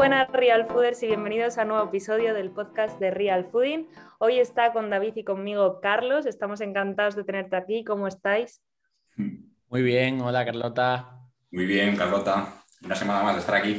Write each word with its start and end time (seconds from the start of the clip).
buenas 0.00 0.32
Real 0.32 0.66
Fooders 0.66 1.02
y 1.02 1.08
bienvenidos 1.08 1.58
a 1.58 1.62
un 1.62 1.68
nuevo 1.68 1.84
episodio 1.84 2.32
del 2.32 2.50
podcast 2.50 2.98
de 2.98 3.10
Real 3.10 3.44
Fooding. 3.44 3.86
Hoy 4.18 4.38
está 4.38 4.72
con 4.72 4.88
David 4.88 5.12
y 5.16 5.24
conmigo 5.24 5.78
Carlos. 5.82 6.24
Estamos 6.24 6.62
encantados 6.62 7.16
de 7.16 7.24
tenerte 7.24 7.56
aquí. 7.56 7.84
¿Cómo 7.84 8.08
estáis? 8.08 8.62
Muy 9.16 9.82
bien, 9.82 10.22
hola 10.22 10.42
Carlota. 10.46 11.20
Muy 11.50 11.66
bien, 11.66 11.96
Carlota. 11.96 12.64
Una 12.82 12.94
semana 12.94 13.22
más 13.22 13.34
de 13.34 13.40
estar 13.40 13.56
aquí. 13.56 13.78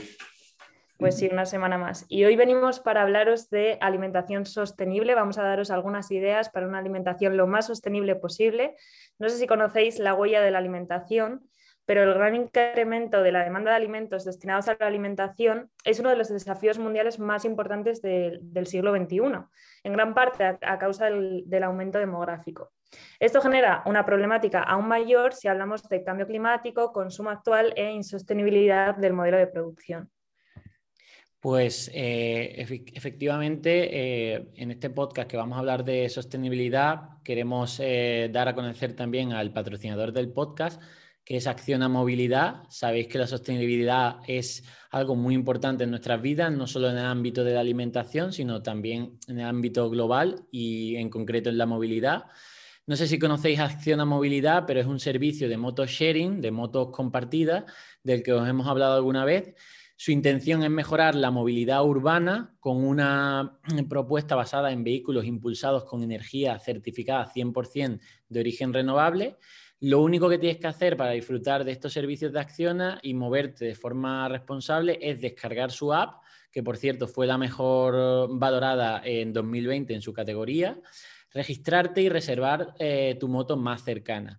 Pues 0.99 1.17
sí, 1.17 1.27
una 1.31 1.47
semana 1.47 1.79
más. 1.79 2.05
Y 2.07 2.23
hoy 2.23 2.35
venimos 2.35 2.79
para 2.79 3.01
hablaros 3.01 3.49
de 3.49 3.79
alimentación 3.81 4.45
sostenible. 4.45 5.15
Vamos 5.15 5.39
a 5.39 5.43
daros 5.43 5.71
algunas 5.71 6.11
ideas 6.11 6.51
para 6.51 6.67
una 6.67 6.77
alimentación 6.77 7.35
lo 7.35 7.47
más 7.47 7.65
sostenible 7.65 8.15
posible. 8.15 8.75
No 9.17 9.27
sé 9.27 9.39
si 9.39 9.47
conocéis 9.47 9.97
la 9.97 10.13
huella 10.13 10.39
de 10.39 10.51
la 10.51 10.59
alimentación, 10.59 11.49
pero 11.85 12.03
el 12.03 12.13
gran 12.13 12.35
incremento 12.35 13.21
de 13.21 13.31
la 13.31 13.43
demanda 13.43 13.71
de 13.71 13.77
alimentos 13.77 14.25
destinados 14.25 14.67
a 14.67 14.77
la 14.79 14.87
alimentación 14.87 15.69
es 15.83 15.99
uno 15.99 16.09
de 16.09 16.15
los 16.15 16.29
desafíos 16.29 16.79
mundiales 16.79 17.19
más 17.19 17.45
importantes 17.45 18.01
del 18.01 18.67
siglo 18.67 18.95
XXI, 18.95 19.21
en 19.83 19.93
gran 19.93 20.13
parte 20.13 20.43
a, 20.43 20.79
causa 20.79 21.09
del 21.09 21.63
aumento 21.63 21.99
demográfico. 21.99 22.71
Esto 23.19 23.41
genera 23.41 23.83
una 23.85 24.05
problemática 24.05 24.61
aún 24.61 24.87
mayor 24.87 25.33
si 25.33 25.47
hablamos 25.47 25.87
de 25.87 26.03
cambio 26.03 26.27
climático, 26.27 26.91
consumo 26.91 27.29
actual 27.29 27.73
e 27.75 27.91
insostenibilidad 27.91 28.95
del 28.95 29.13
modelo 29.13 29.37
de 29.37 29.47
producción. 29.47 30.11
Pues 31.41 31.89
eh, 31.95 32.53
efectivamente, 32.93 33.89
eh, 34.35 34.51
en 34.57 34.69
este 34.69 34.91
podcast 34.91 35.27
que 35.27 35.37
vamos 35.37 35.55
a 35.55 35.59
hablar 35.59 35.83
de 35.83 36.07
sostenibilidad, 36.07 37.19
queremos 37.23 37.79
eh, 37.79 38.29
dar 38.31 38.47
a 38.47 38.53
conocer 38.53 38.95
también 38.95 39.33
al 39.33 39.51
patrocinador 39.51 40.11
del 40.11 40.31
podcast, 40.31 40.79
es 41.37 41.47
Acciona 41.47 41.87
Movilidad. 41.87 42.63
Sabéis 42.69 43.07
que 43.07 43.17
la 43.17 43.27
sostenibilidad 43.27 44.17
es 44.27 44.63
algo 44.89 45.15
muy 45.15 45.33
importante 45.33 45.83
en 45.83 45.89
nuestras 45.89 46.21
vidas, 46.21 46.51
no 46.51 46.67
solo 46.67 46.89
en 46.89 46.97
el 46.97 47.05
ámbito 47.05 47.43
de 47.43 47.53
la 47.53 47.61
alimentación, 47.61 48.33
sino 48.33 48.61
también 48.61 49.17
en 49.27 49.39
el 49.39 49.45
ámbito 49.45 49.89
global 49.89 50.43
y 50.51 50.95
en 50.97 51.09
concreto 51.09 51.49
en 51.49 51.57
la 51.57 51.65
movilidad. 51.65 52.25
No 52.87 52.95
sé 52.95 53.07
si 53.07 53.19
conocéis 53.19 53.59
Acciona 53.59 54.05
Movilidad, 54.05 54.65
pero 54.65 54.81
es 54.81 54.87
un 54.87 54.99
servicio 54.99 55.47
de 55.47 55.57
moto 55.57 55.85
sharing, 55.85 56.41
de 56.41 56.51
motos 56.51 56.89
compartidas, 56.91 57.63
del 58.03 58.23
que 58.23 58.33
os 58.33 58.47
hemos 58.47 58.67
hablado 58.67 58.95
alguna 58.95 59.23
vez 59.23 59.53
su 60.03 60.11
intención 60.11 60.63
es 60.63 60.71
mejorar 60.71 61.13
la 61.13 61.29
movilidad 61.29 61.85
urbana 61.85 62.55
con 62.59 62.83
una 62.83 63.59
propuesta 63.87 64.33
basada 64.33 64.71
en 64.71 64.83
vehículos 64.83 65.25
impulsados 65.25 65.83
con 65.83 66.01
energía 66.01 66.57
certificada 66.57 67.31
100% 67.31 67.99
de 68.27 68.39
origen 68.39 68.73
renovable. 68.73 69.37
Lo 69.83 69.99
único 69.99 70.29
que 70.29 70.37
tienes 70.37 70.59
que 70.59 70.67
hacer 70.67 70.95
para 70.95 71.09
disfrutar 71.09 71.63
de 71.63 71.71
estos 71.71 71.91
servicios 71.91 72.31
de 72.31 72.39
Acciona 72.39 72.99
y 73.01 73.15
moverte 73.15 73.65
de 73.65 73.73
forma 73.73 74.29
responsable 74.29 74.99
es 75.01 75.19
descargar 75.19 75.71
su 75.71 75.91
app, 75.91 76.21
que 76.51 76.61
por 76.61 76.77
cierto 76.77 77.07
fue 77.07 77.25
la 77.25 77.39
mejor 77.39 78.29
valorada 78.37 79.01
en 79.03 79.33
2020 79.33 79.95
en 79.95 80.03
su 80.03 80.13
categoría, 80.13 80.79
registrarte 81.33 81.99
y 81.99 82.09
reservar 82.09 82.75
eh, 82.77 83.17
tu 83.19 83.27
moto 83.27 83.57
más 83.57 83.83
cercana. 83.83 84.37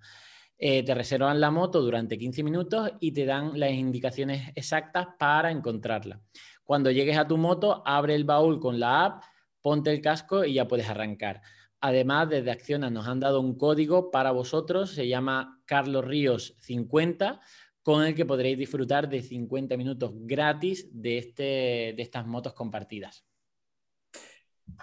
Eh, 0.56 0.84
te 0.84 0.94
reservan 0.94 1.40
la 1.40 1.50
moto 1.50 1.82
durante 1.82 2.16
15 2.16 2.44
minutos 2.44 2.92
y 3.00 3.10
te 3.10 3.24
dan 3.24 3.58
las 3.58 3.72
indicaciones 3.72 4.52
exactas 4.54 5.08
para 5.18 5.50
encontrarla. 5.50 6.20
Cuando 6.62 6.92
llegues 6.92 7.18
a 7.18 7.26
tu 7.26 7.36
moto, 7.36 7.82
abre 7.84 8.14
el 8.14 8.22
baúl 8.22 8.60
con 8.60 8.78
la 8.78 9.06
app, 9.06 9.24
ponte 9.60 9.90
el 9.90 10.00
casco 10.00 10.44
y 10.44 10.54
ya 10.54 10.68
puedes 10.68 10.88
arrancar. 10.88 11.42
Además, 11.83 12.30
desde 12.30 12.50
Acciona 12.50 12.88
nos 12.88 13.06
han 13.06 13.20
dado 13.20 13.41
un 13.41 13.58
código 13.58 14.11
para 14.11 14.30
vosotros, 14.30 14.92
se 14.92 15.08
llama 15.08 15.61
Carlos 15.66 16.05
Ríos 16.05 16.56
50, 16.61 17.41
con 17.83 18.05
el 18.05 18.14
que 18.14 18.25
podréis 18.25 18.56
disfrutar 18.56 19.08
de 19.08 19.20
50 19.20 19.77
minutos 19.77 20.12
gratis 20.14 20.88
de, 20.92 21.19
este, 21.19 21.43
de 21.43 21.97
estas 21.98 22.26
motos 22.26 22.54
compartidas. 22.54 23.25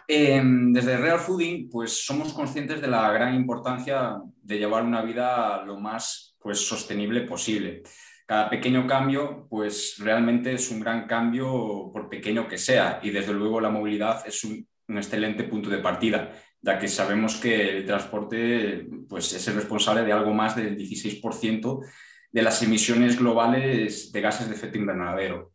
Em, 0.08 0.74
desde 0.74 0.98
Real 0.98 1.20
Fooding, 1.20 1.70
pues 1.70 2.06
somos 2.06 2.34
conscientes 2.34 2.82
de 2.82 2.88
la 2.88 3.12
gran 3.12 3.34
importancia 3.34 4.22
de 4.42 4.58
llevar 4.58 4.84
una 4.84 5.02
vida 5.02 5.64
lo 5.66 5.80
más 5.80 6.36
pues, 6.40 6.60
sostenible 6.68 7.22
posible. 7.22 7.84
Cada 8.26 8.50
pequeño 8.50 8.86
cambio, 8.86 9.48
pues 9.50 9.96
realmente 10.00 10.54
es 10.54 10.70
un 10.70 10.80
gran 10.80 11.08
cambio 11.08 11.90
por 11.92 12.10
pequeño 12.10 12.48
que 12.48 12.58
sea 12.58 13.00
y 13.02 13.10
desde 13.10 13.34
luego 13.34 13.60
la 13.60 13.70
movilidad 13.70 14.28
es 14.28 14.44
un, 14.44 14.68
excelente 14.88 15.44
punto 15.44 15.70
de 15.70 15.78
partida, 15.78 16.32
ya 16.62 16.78
que 16.78 16.88
sabemos 16.88 17.36
que 17.38 17.78
el 17.78 17.86
transporte 17.86 18.88
pues, 19.08 19.34
es 19.34 19.48
el 19.48 19.56
responsable 19.56 20.04
de 20.04 20.12
algo 20.12 20.34
más 20.34 20.56
del 20.56 20.78
16% 20.78 21.80
de 22.32 22.42
las 22.42 22.62
emisiones 22.62 23.18
globales 23.18 24.12
de 24.12 24.22
gases 24.22 24.50
de 24.50 24.56
efecto 24.56 24.78
invernadero. 24.78 25.52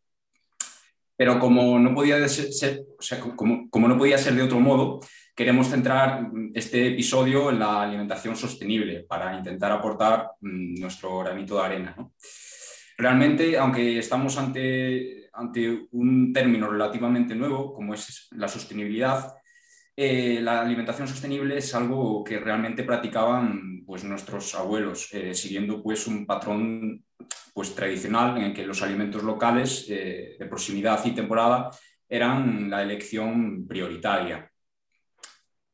Pero 1.17 1.39
como 1.39 1.79
no 1.79 1.95
podía 1.95 2.27
ser, 2.29 2.85
como, 3.37 3.89
no 3.89 3.99
podía 3.99 4.19
ser 4.19 4.35
de 4.35 4.43
otro 4.43 4.59
modo, 4.59 5.01
queremos 5.35 5.69
centrar 5.69 6.29
este 6.55 6.89
episodio 6.89 7.51
en 7.51 7.61
la 7.61 7.83
alimentación 7.83 8.35
sostenible 8.35 9.05
para 9.05 9.37
intentar 9.37 9.71
aportar 9.71 10.31
mm, 10.41 10.81
nuestro 10.81 11.21
granito 11.21 11.57
de 11.57 11.65
arena. 11.65 11.97
Realmente, 12.97 13.57
aunque 13.57 13.99
estamos 13.99 14.37
ante, 14.39 15.29
ante 15.33 15.87
un 15.93 16.33
término 16.33 16.69
relativamente 16.69 17.35
nuevo, 17.35 17.73
como 17.75 17.95
es 17.95 18.29
la 18.33 18.49
sostenibilidad, 18.49 19.35
eh, 19.97 20.41
la 20.43 20.61
alimentación 20.61 21.07
sostenible 21.07 21.59
es 21.59 21.75
algo 21.75 22.25
que 22.25 22.41
realmente 22.41 22.83
practicaban 22.83 23.85
pues, 23.87 24.03
nuestros 24.03 24.55
abuelos, 24.55 25.09
eh, 25.13 25.35
siguiendo 25.35 25.83
pues, 25.83 26.07
un 26.09 26.27
patrón 26.27 27.05
pues, 27.53 27.75
tradicional 27.75 28.37
en 28.37 28.45
el 28.45 28.55
que 28.55 28.67
los 28.67 28.83
alimentos 28.83 29.23
locales 29.23 29.87
eh, 29.89 30.37
de 30.39 30.47
proximidad 30.47 31.05
y 31.05 31.13
temporada 31.13 31.71
eran 32.09 32.69
la 32.69 32.83
elección 32.83 33.67
prioritaria. 33.69 34.51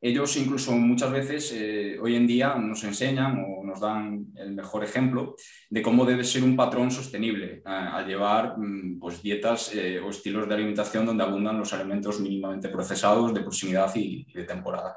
Ellos 0.00 0.36
incluso 0.36 0.72
muchas 0.72 1.12
veces 1.12 1.52
eh, 1.54 1.98
hoy 2.00 2.16
en 2.16 2.26
día 2.26 2.54
nos 2.54 2.82
enseñan 2.84 3.44
o 3.44 3.64
nos 3.64 3.80
dan 3.80 4.26
el 4.36 4.52
mejor 4.52 4.82
ejemplo 4.82 5.36
de 5.68 5.82
cómo 5.82 6.06
debe 6.06 6.24
ser 6.24 6.42
un 6.42 6.56
patrón 6.56 6.90
sostenible 6.90 7.56
eh, 7.56 7.62
al 7.64 8.06
llevar 8.06 8.58
mm, 8.58 8.98
pues, 8.98 9.22
dietas 9.22 9.72
o 10.04 10.10
estilos 10.10 10.48
de 10.48 10.54
alimentación 10.54 11.04
donde 11.04 11.24
abundan 11.24 11.58
los 11.58 11.72
alimentos 11.72 12.20
mínimamente 12.20 12.68
procesados 12.68 13.34
de 13.34 13.40
proximidad 13.40 13.94
y 13.94 14.24
de 14.32 14.44
temporada. 14.44 14.96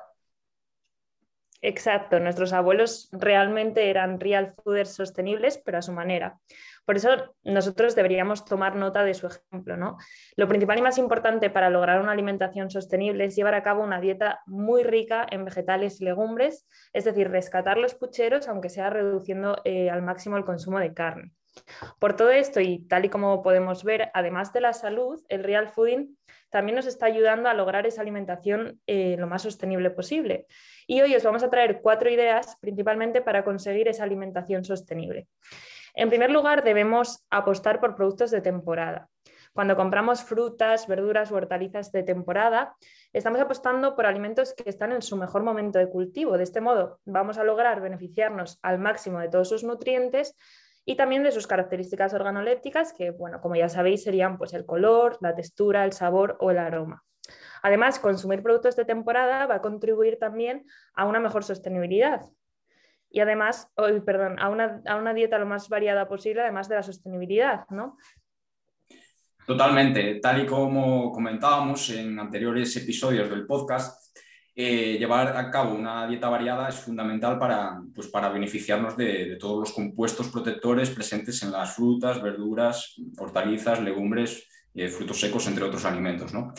Exacto, 1.66 2.19
nuestros 2.19 2.51
abuelos 2.51 3.07
realmente 3.13 3.90
eran 3.90 4.19
real 4.19 4.51
fooders 4.51 4.96
sostenibles, 4.96 5.57
pero 5.63 5.78
a 5.78 5.81
su 5.81 5.94
manera. 5.94 6.38
Por 6.84 6.97
eso 6.97 7.34
nosotros 7.46 7.96
deberíamos 7.96 8.44
tomar 8.44 8.75
nota 8.75 9.06
de 9.06 9.13
su 9.13 9.28
ejemplo. 9.28 9.78
¿no? 9.78 9.96
Lo 10.35 10.50
principal 10.50 10.79
y 10.79 10.81
más 10.81 10.97
importante 10.97 11.50
para 11.50 11.69
lograr 11.69 12.02
una 12.02 12.12
alimentación 12.12 12.69
sostenible 12.69 13.23
es 13.23 13.38
llevar 13.38 13.56
a 13.56 13.63
cabo 13.63 13.81
una 13.81 14.02
dieta 14.02 14.41
muy 14.46 14.84
rica 14.84 15.25
en 15.31 15.46
vegetales 15.46 16.02
y 16.02 16.03
legumbres, 16.03 16.68
es 16.91 17.06
decir, 17.06 17.31
rescatar 17.31 17.78
los 17.78 17.96
pucheros, 17.96 18.50
aunque 18.50 18.68
sea 18.68 18.90
reduciendo 18.90 19.56
eh, 19.63 19.90
al 19.90 20.02
máximo 20.02 20.35
el 20.35 20.44
consumo 20.44 20.79
de 20.79 20.94
carne. 20.94 21.31
Por 21.97 22.18
todo 22.18 22.31
esto 22.31 22.59
y 22.59 22.79
tal 22.88 23.06
y 23.06 23.09
como 23.09 23.41
podemos 23.41 23.85
ver, 23.85 24.12
además 24.13 24.52
de 24.52 24.59
la 24.59 24.73
salud, 24.73 25.23
el 25.29 25.46
real 25.46 25.69
fooding 25.69 26.18
también 26.53 26.75
nos 26.75 26.86
está 26.86 27.08
ayudando 27.08 27.50
a 27.50 27.56
lograr 27.56 27.88
esa 27.88 28.02
alimentación 28.02 28.80
eh, 28.86 29.16
lo 29.18 29.25
más 29.25 29.41
sostenible 29.41 29.90
posible. 29.90 30.46
Y 30.86 31.02
hoy 31.02 31.16
os 31.16 31.24
vamos 31.24 31.41
a 31.41 31.50
traer 31.50 31.81
cuatro 31.81 32.12
ideas 32.12 32.58
principalmente 32.62 33.24
para 33.24 33.44
conseguir 33.44 33.88
esa 33.88 34.03
alimentación 34.03 34.64
sostenible. 34.64 35.28
En 35.96 36.09
primer 36.09 36.30
lugar, 36.30 36.64
debemos 36.64 37.25
apostar 37.31 37.80
por 37.80 37.96
productos 37.96 38.30
de 38.30 38.41
temporada. 38.41 39.09
Cuando 39.52 39.75
compramos 39.75 40.24
frutas, 40.24 40.88
verduras 40.88 41.31
o 41.31 41.36
hortalizas 41.36 41.91
de 41.91 42.03
temporada, 42.03 42.75
estamos 43.14 43.40
apostando 43.40 43.96
por 43.96 44.06
alimentos 44.06 44.53
que 44.53 44.70
están 44.70 44.91
en 44.91 45.02
su 45.02 45.18
mejor 45.18 45.41
momento 45.41 45.80
de 45.80 45.90
cultivo. 45.90 46.38
De 46.38 46.44
este 46.44 46.62
modo, 46.62 47.00
vamos 47.06 47.40
a 47.40 47.44
lograr 47.44 47.81
beneficiarnos 47.81 48.59
al 48.61 48.78
máximo 48.78 49.20
de 49.20 49.29
todos 49.29 49.49
sus 49.49 49.64
nutrientes 49.64 50.35
y 50.85 50.96
también 50.96 51.24
de 51.24 51.32
sus 51.32 51.47
características 51.47 52.14
organolépticas, 52.14 52.94
que, 52.94 53.12
bueno, 53.12 53.40
como 53.41 53.56
ya 53.56 53.70
sabéis, 53.70 54.03
serían 54.03 54.38
pues, 54.38 54.53
el 54.53 54.66
color, 54.66 55.18
la 55.22 55.35
textura, 55.35 55.85
el 55.85 55.94
sabor 55.94 56.38
o 56.40 56.52
el 56.52 56.58
aroma. 56.58 57.03
Además, 57.62 58.00
consumir 58.00 58.44
productos 58.44 58.76
de 58.76 58.84
temporada 58.84 59.46
va 59.46 59.56
a 59.56 59.62
contribuir 59.62 60.18
también 60.20 60.66
a 60.94 61.06
una 61.06 61.22
mejor 61.22 61.46
sostenibilidad. 61.46 62.22
Y 63.09 63.22
además, 63.22 63.72
perdón, 64.06 64.38
a 64.40 64.50
una, 64.50 65.14
dieta 65.14 65.38
lo 65.38 65.46
más 65.46 65.70
variada 65.70 66.08
posible, 66.08 66.41
además 66.41 66.68
de 66.68 66.76
la 66.76 66.84
sostenibilidad, 66.84 67.66
¿no? 67.70 67.97
Totalmente. 69.46 70.20
Tal 70.20 70.41
y 70.41 70.46
como 70.46 71.12
comentábamos 71.12 71.90
en 71.91 72.20
anteriores 72.20 72.76
episodios 72.76 73.30
del 73.30 73.46
podcast, 73.46 74.12
eh, 74.55 74.97
llevar 75.00 75.35
a 75.35 75.50
cabo 75.50 75.73
una 75.73 76.05
dieta 76.05 76.29
variada 76.29 76.70
es 76.70 76.76
fundamental 76.76 77.40
para, 77.40 77.82
pues, 77.96 78.08
para 78.08 78.29
beneficiarnos 78.29 78.96
de, 78.96 79.38
todos 79.40 79.59
los 79.59 79.72
compuestos 79.72 80.28
protectores 80.28 80.91
presentes 80.91 81.41
en 81.41 81.52
las 81.52 81.76
frutas, 81.76 82.22
verduras, 82.22 82.96
hortalizas, 83.17 83.82
legumbres, 83.82 84.47
eh, 84.76 84.90
frutos 84.90 85.20
secos, 85.20 85.47
entre 85.47 85.64
otros 85.64 85.85
alimentos. 85.85 86.34
¿no? 86.34 86.53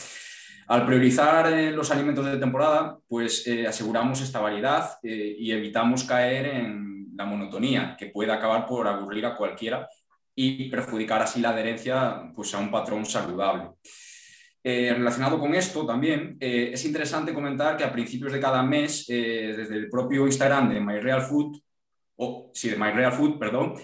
Al 0.66 0.84
priorizar 0.84 1.52
eh, 1.52 1.70
los 1.70 1.92
alimentos 1.92 2.26
de 2.26 2.36
temporada, 2.36 2.98
pues 3.06 3.48
aseguramos 3.68 4.20
esta 4.20 4.40
variedad 4.40 4.98
y 5.02 5.52
evitamos 5.52 6.02
caer 6.02 6.46
en 6.46 7.14
la 7.14 7.24
monotonía, 7.26 7.96
que 7.96 8.06
puede 8.06 8.32
acabar 8.32 8.66
por 8.66 8.88
aburrir 8.88 9.26
a 9.26 9.36
cualquiera 9.36 9.88
y 10.34 10.68
perjudicar 10.68 11.22
así 11.22 11.40
la 11.40 11.50
adherencia 11.50 12.32
pues, 12.34 12.52
a 12.54 12.58
un 12.58 12.72
patrón 12.72 13.06
saludable. 13.06 13.70
Eh, 14.66 14.94
relacionado 14.94 15.38
con 15.38 15.54
esto 15.54 15.84
también, 15.84 16.38
eh, 16.40 16.70
es 16.72 16.82
interesante 16.86 17.34
comentar 17.34 17.76
que 17.76 17.84
a 17.84 17.92
principios 17.92 18.32
de 18.32 18.40
cada 18.40 18.62
mes, 18.62 19.04
eh, 19.10 19.52
desde 19.54 19.76
el 19.76 19.90
propio 19.90 20.24
Instagram 20.24 20.72
de 20.72 20.80
MyRealFood, 20.80 21.58
o 22.16 22.50
sí, 22.54 22.70
de 22.70 22.76
MyRealFood, 22.76 23.38
perdón, 23.38 23.74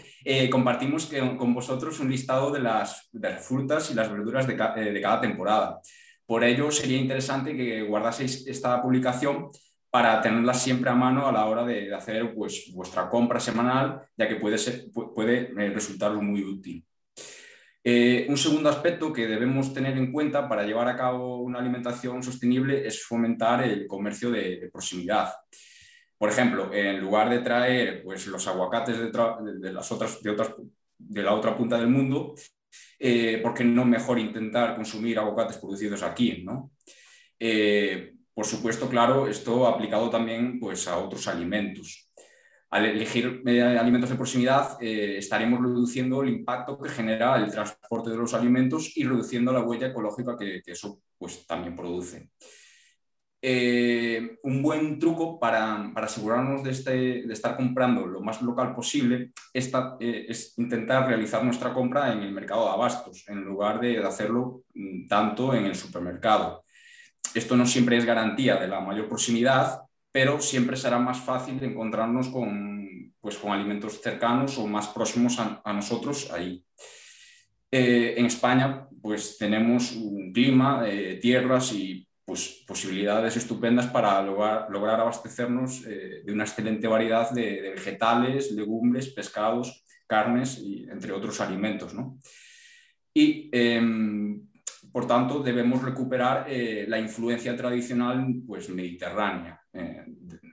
compartimos 0.50 1.10
con 1.36 1.52
vosotros 1.52 2.00
un 2.00 2.10
listado 2.10 2.50
de 2.50 2.60
las, 2.60 3.10
frutas 3.40 3.90
y 3.90 3.94
las 3.94 4.10
verduras 4.10 4.46
de, 4.46 4.56
cada 4.56 5.20
temporada. 5.20 5.80
Por 6.24 6.44
ello, 6.44 6.70
sería 6.70 6.96
interesante 6.96 7.54
que 7.56 7.82
guardaseis 7.82 8.46
esta 8.46 8.80
publicación 8.80 9.50
para 9.90 10.22
tenerla 10.22 10.54
siempre 10.54 10.88
a 10.90 10.94
mano 10.94 11.26
a 11.26 11.32
la 11.32 11.44
hora 11.46 11.64
de, 11.64 11.92
hacer 11.92 12.32
pues, 12.34 12.70
vuestra 12.72 13.08
compra 13.10 13.40
semanal, 13.40 14.00
ya 14.16 14.28
que 14.28 14.36
puede, 14.36 14.56
ser, 14.56 14.86
puede 14.92 15.52
muy 16.22 16.44
útil. 16.44 16.84
Eh, 17.82 18.26
un 18.28 18.36
segundo 18.36 18.68
aspecto 18.68 19.10
que 19.10 19.26
debemos 19.26 19.72
tener 19.72 19.96
en 19.96 20.12
cuenta 20.12 20.46
para 20.46 20.64
llevar 20.64 20.88
a 20.88 20.96
cabo 20.96 21.38
una 21.38 21.60
alimentación 21.60 22.22
sostenible 22.22 22.86
es 22.86 23.02
fomentar 23.02 23.62
el 23.62 23.86
comercio 23.86 24.30
de, 24.30 24.68
proximidad. 24.70 25.32
Por 26.18 26.28
ejemplo, 26.28 26.70
en 26.74 27.00
lugar 27.00 27.30
de 27.30 27.38
traer 27.38 28.02
pues, 28.02 28.26
los 28.26 28.46
aguacates 28.46 28.98
de, 28.98 29.72
las 29.72 29.90
otras, 29.90 30.20
de, 30.22 31.22
la 31.22 31.34
otra 31.34 31.56
punta 31.56 31.78
del 31.78 31.88
mundo, 31.88 32.34
eh, 32.98 33.38
¿por 33.42 33.54
qué 33.54 33.64
no 33.64 33.86
mejor 33.86 34.18
intentar 34.18 34.76
consumir 34.76 35.18
aguacates 35.18 35.56
producidos 35.56 36.02
aquí? 36.02 36.42
¿no? 36.44 36.72
Eh, 37.38 38.12
por 38.34 38.44
supuesto, 38.44 38.90
claro, 38.90 39.26
esto 39.26 39.66
aplicado 39.66 40.10
también 40.10 40.60
pues, 40.60 40.86
a 40.86 40.98
otros 40.98 41.26
alimentos 41.28 42.10
al 42.70 42.86
elegir 42.86 43.42
eh, 43.46 43.62
alimentos 43.62 44.10
de 44.10 44.16
proximidad, 44.16 44.78
eh, 44.80 45.18
estaremos 45.18 45.60
reduciendo 45.60 46.22
el 46.22 46.28
impacto 46.28 46.78
que 46.78 46.88
genera 46.88 47.36
el 47.36 47.50
transporte 47.50 48.10
de 48.10 48.16
los 48.16 48.32
alimentos 48.32 48.96
y 48.96 49.04
reduciendo 49.04 49.52
la 49.52 49.62
huella 49.62 49.88
ecológica 49.88 50.36
que, 50.36 50.62
eso 50.64 51.00
pues, 51.18 51.46
también 51.46 51.74
produce. 51.74 52.30
Eh, 53.42 54.38
un 54.42 54.62
buen 54.62 54.98
truco 54.98 55.40
para, 55.40 55.90
asegurarnos 55.96 56.62
de, 56.62 56.70
este, 56.70 56.90
de, 57.22 57.32
estar 57.32 57.56
comprando 57.56 58.06
lo 58.06 58.20
más 58.20 58.42
local 58.42 58.74
posible 58.74 59.32
es 59.52 60.54
intentar 60.58 61.08
realizar 61.08 61.42
nuestra 61.42 61.72
compra 61.72 62.12
en 62.12 62.20
el 62.20 62.32
mercado 62.32 62.66
de 62.66 62.72
abastos, 62.72 63.24
en 63.28 63.42
lugar 63.42 63.80
de 63.80 63.98
hacerlo 64.04 64.62
mm, 64.74 65.08
tanto 65.08 65.54
en 65.54 65.64
el 65.64 65.74
supermercado. 65.74 66.64
Esto 67.34 67.56
no 67.56 67.66
siempre 67.66 67.96
es 67.96 68.04
garantía 68.04 68.56
de 68.56 68.68
la 68.68 68.80
mayor 68.80 69.08
proximidad, 69.08 69.80
pero 70.12 70.40
siempre 70.40 70.76
será 70.76 70.98
más 70.98 71.20
fácil 71.20 71.62
encontrarnos 71.62 72.28
con, 72.28 73.14
pues, 73.20 73.36
con 73.36 73.52
alimentos 73.52 74.00
cercanos 74.00 74.58
o 74.58 74.66
más 74.66 74.88
próximos 74.88 75.38
a, 75.38 75.72
nosotros 75.72 76.30
ahí. 76.32 76.64
Eh, 77.70 78.14
en 78.16 78.26
España, 78.26 78.88
pues 79.00 79.38
tenemos 79.38 79.92
un 79.92 80.32
clima, 80.32 80.82
eh, 80.86 81.18
tierras 81.22 81.72
y 81.72 82.06
pues, 82.24 82.64
posibilidades 82.66 83.36
estupendas 83.36 83.86
para 83.86 84.20
lograr, 84.22 84.68
lograr 84.70 85.00
abastecernos 85.00 85.84
eh, 85.86 86.22
de 86.24 86.32
una 86.32 86.44
excelente 86.44 86.88
variedad 86.88 87.30
de, 87.30 87.72
vegetales, 87.76 88.50
legumbres, 88.52 89.08
pescados, 89.10 89.84
carnes 90.06 90.58
y 90.58 90.88
entre 90.90 91.12
otros 91.12 91.40
alimentos. 91.40 91.94
¿no? 91.94 92.18
Y 93.14 93.48
em, 93.52 94.49
por 94.92 95.06
tanto, 95.06 95.40
debemos 95.42 95.82
recuperar 95.82 96.46
la 96.48 96.98
influencia 96.98 97.56
tradicional 97.56 98.26
pues, 98.46 98.68
mediterránea. 98.68 99.60
Eh, 99.72 100.04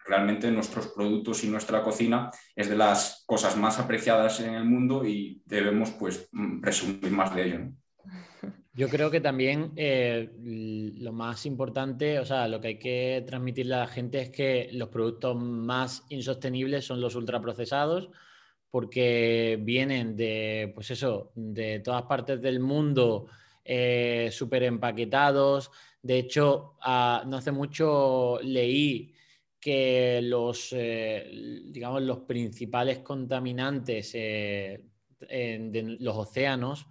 realmente 0.06 0.51
nuestros 0.51 0.88
productos 0.88 1.44
y 1.44 1.50
nuestra 1.50 1.84
cocina 1.84 2.30
es 2.56 2.69
de 2.69 2.78
las 2.78 3.24
cosas 3.25 3.57
más 3.57 3.80
apreciadas 3.80 4.39
en 4.39 4.54
el 4.54 4.63
mundo 4.63 5.06
y 5.06 5.42
debemos 5.45 5.92
pues 5.92 6.30
mm, 6.31 6.62
presumir 6.62 7.12
más 7.12 7.36
de 7.36 7.45
ello. 7.45 7.60
Yo 8.74 8.89
creo 8.89 9.10
que 9.10 9.19
también 9.19 9.72
eh, 9.75 10.30
lo 11.00 11.12
más 11.12 11.48
importante, 11.48 12.19
o 12.19 12.25
sea, 12.25 12.48
lo 12.48 12.62
que 12.62 12.68
hay 12.68 12.80
que 12.80 13.24
transmitirle 13.25 13.74
a 13.74 13.80
la 13.80 13.88
gente 13.88 14.22
es 14.22 14.30
que 14.30 14.69
los 14.72 14.89
productos 14.89 15.36
más 15.36 16.04
insostenibles 16.10 16.86
son 16.86 17.01
los 17.01 17.16
ultraprocesados, 17.16 18.12
porque 18.69 19.57
vienen 19.60 20.16
de, 20.16 20.72
pues 20.75 20.92
eso, 20.92 21.31
de 21.34 21.80
todas 21.80 22.04
partes 22.04 22.39
del 22.39 22.60
mundo, 22.60 23.25
eh, 23.67 24.29
súper 24.31 24.63
empaquetados, 24.63 25.71
de 26.01 26.19
hecho, 26.19 26.77
ah, 26.81 27.23
no 27.27 27.37
hace 27.37 27.51
mucho 27.51 28.39
leí 28.41 29.13
que 29.59 30.21
los, 30.23 30.69
eh, 30.71 31.29
digamos, 31.65 32.01
los 32.03 32.19
principales 32.19 32.99
contaminantes 32.99 34.11
eh, 34.13 34.83
de 35.19 35.97
los 35.99 36.15
océanos 36.15 36.87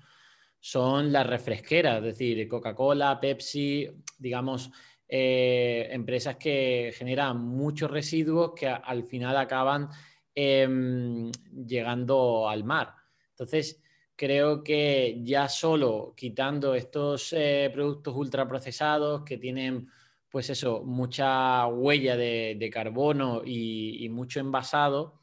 son 0.59 1.13
las 1.13 1.27
refresqueras, 1.27 1.99
es 1.99 2.05
decir, 2.05 2.49
Coca-Cola, 2.49 3.19
Pepsi, 3.21 3.89
digamos, 4.19 4.71
eh, 5.09 5.89
empresas 5.93 6.37
que 6.37 6.93
generan 6.95 7.41
muchos 7.41 7.91
residuos 7.91 8.53
que 8.55 8.67
al 8.67 9.05
final 9.05 9.37
acaban 9.37 9.89
em, 10.35 11.31
llegando 11.67 12.49
al 12.49 12.65
mar. 12.65 12.93
Entonces, 13.31 13.81
creo 14.17 14.65
que 14.65 15.21
ya 15.23 15.49
solo 15.49 16.15
quitando 16.17 16.75
estos 16.75 17.33
eh, 17.35 17.71
productos 17.73 18.17
ultraprocesados 18.17 19.23
que 19.23 19.37
tienen, 19.37 19.89
pues 20.31 20.49
eso, 20.51 20.83
mucha 20.83 21.67
huella 21.67 22.17
de, 22.17 22.71
carbono 22.73 23.43
y, 23.45 24.09
mucho 24.11 24.41
envasado, 24.41 25.21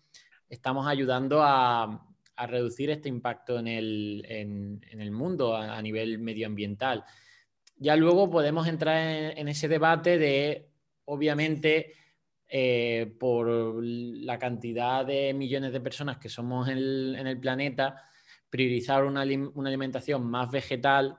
estamos 0.47 0.87
ayudando 0.87 1.41
a, 1.43 2.07
reducir 2.47 2.89
este 2.89 3.09
impacto 3.09 3.57
en 3.59 3.67
el, 3.67 5.11
mundo 5.11 5.55
a, 5.55 5.81
nivel 5.81 6.19
medioambiental. 6.19 7.03
Ya 7.77 7.95
luego 7.95 8.29
podemos 8.29 8.67
entrar 8.67 8.97
en, 9.37 9.47
ese 9.47 9.67
debate 9.67 10.17
de, 10.17 10.69
obviamente, 11.05 11.93
eh, 12.47 13.15
por 13.19 13.83
la 13.83 14.37
cantidad 14.37 15.05
de 15.05 15.33
millones 15.33 15.73
de 15.73 15.81
personas 15.81 16.17
que 16.17 16.29
somos 16.29 16.67
en 16.67 16.77
el 16.77 17.39
planeta, 17.39 18.03
priorizar 18.53 19.03
una, 19.03 19.21
alimentación 19.21 20.29
más 20.29 20.51
vegetal 20.51 21.17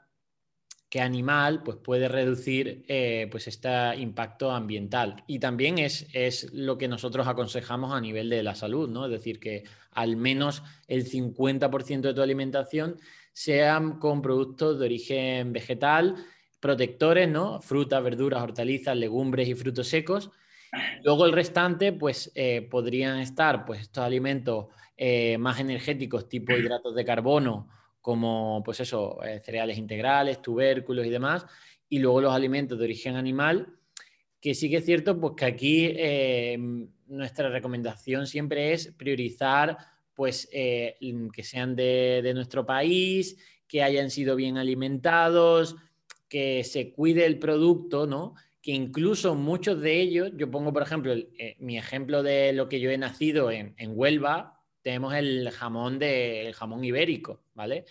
que 0.89 1.01
animal, 1.01 1.65
pues 1.65 1.79
puede 1.79 2.07
reducir 2.07 2.85
eh, 2.87 3.27
pues 3.29 3.49
este 3.49 3.69
impacto 3.97 4.53
ambiental. 4.53 5.25
Y 5.27 5.41
también 5.41 5.79
es, 5.79 6.07
es, 6.13 6.53
lo 6.53 6.79
que 6.79 6.87
nosotros 6.87 7.27
aconsejamos 7.27 7.93
a 7.93 8.01
nivel 8.01 8.31
de 8.31 8.45
la 8.45 8.55
salud, 8.55 8.89
¿no? 8.89 9.07
Es 9.07 9.11
decir, 9.11 9.41
que 9.41 9.65
al 9.91 10.15
menos 10.15 10.63
el 10.87 11.11
50% 11.11 12.03
de 12.03 12.15
tu 12.15 12.23
alimentación 12.23 12.99
sean 13.33 13.99
con 13.99 14.23
productos 14.23 14.79
de 14.79 14.85
origen 14.85 15.53
vegetal, 15.53 16.15
protectores, 16.61 17.29
¿no? 17.29 17.61
Frutas, 17.61 18.01
verduras, 18.01 18.45
hortalizas, 18.45 18.97
legumbres 18.97 19.49
y 19.49 19.57
frutos 19.57 19.89
secos. 19.89 20.31
Luego 21.03 21.27
el 21.27 21.33
restante, 21.33 21.93
pues 21.93 22.31
eh, 22.37 22.63
podrían 22.71 23.19
estar 23.19 23.65
pues 23.65 23.81
estos 23.81 24.05
alimentos 24.05 24.67
eh, 24.97 25.39
más 25.39 25.59
energéticos 25.59 26.29
tipo 26.29 26.53
hidratos 26.53 26.95
de 26.95 27.05
carbono, 27.05 27.69
como 28.01 28.63
pues 28.65 28.79
eso, 28.79 29.23
eh, 29.25 29.41
cereales 29.45 29.77
integrales, 29.77 30.41
tubérculos 30.41 31.05
y 31.05 31.11
demás, 31.11 31.45
y 31.89 31.99
luego 31.99 32.21
los 32.21 32.33
alimentos 32.33 32.79
de 32.79 32.85
origen 32.85 33.17
animal, 33.17 33.75
que 34.41 34.55
sí 34.55 34.71
que 34.71 34.77
es 34.77 34.85
cierto 34.85 35.19
pues 35.19 35.35
que 35.37 35.45
aquí 35.47 35.87
eh, 35.97 36.57
nuestra 37.09 37.49
recomendación 37.49 38.29
siempre 38.29 38.73
es 38.73 38.93
priorizar 38.93 39.77
pues 40.15 40.49
que 40.49 41.43
sean 41.43 41.75
de, 41.75 42.21
de 42.23 42.35
nuestro 42.35 42.65
país, 42.65 43.37
que 43.67 43.83
hayan 43.83 44.11
sido 44.11 44.37
bien 44.37 44.59
alimentados, 44.59 45.75
que 46.29 46.63
se 46.63 46.93
cuide 46.93 47.27
el 47.27 47.41
producto, 47.41 48.07
¿no? 48.07 48.35
que 48.63 48.71
incluso 48.71 49.35
muchos 49.35 49.81
de 49.81 50.01
ellos, 50.01 50.31
yo 50.37 50.53
pongo 50.53 50.73
por 50.73 50.83
ejemplo 50.83 51.15
mi 51.59 51.77
ejemplo 51.77 52.23
de 52.23 52.53
lo 52.53 52.69
que 52.69 52.79
yo 52.79 52.91
he 52.91 52.97
nacido 52.97 53.51
en, 53.51 53.75
en 53.77 53.91
Huelva, 53.93 54.54
tenemos 54.85 55.15
el 55.15 55.51
jamón, 55.51 55.99
de, 55.99 56.53
jamón 56.55 56.85
ibérico, 56.85 57.41
¿vale? 57.55 57.87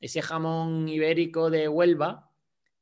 Ese 0.00 0.20
jamón 0.20 0.88
ibérico 0.88 1.50
de 1.50 1.68
Huelva 1.68 2.32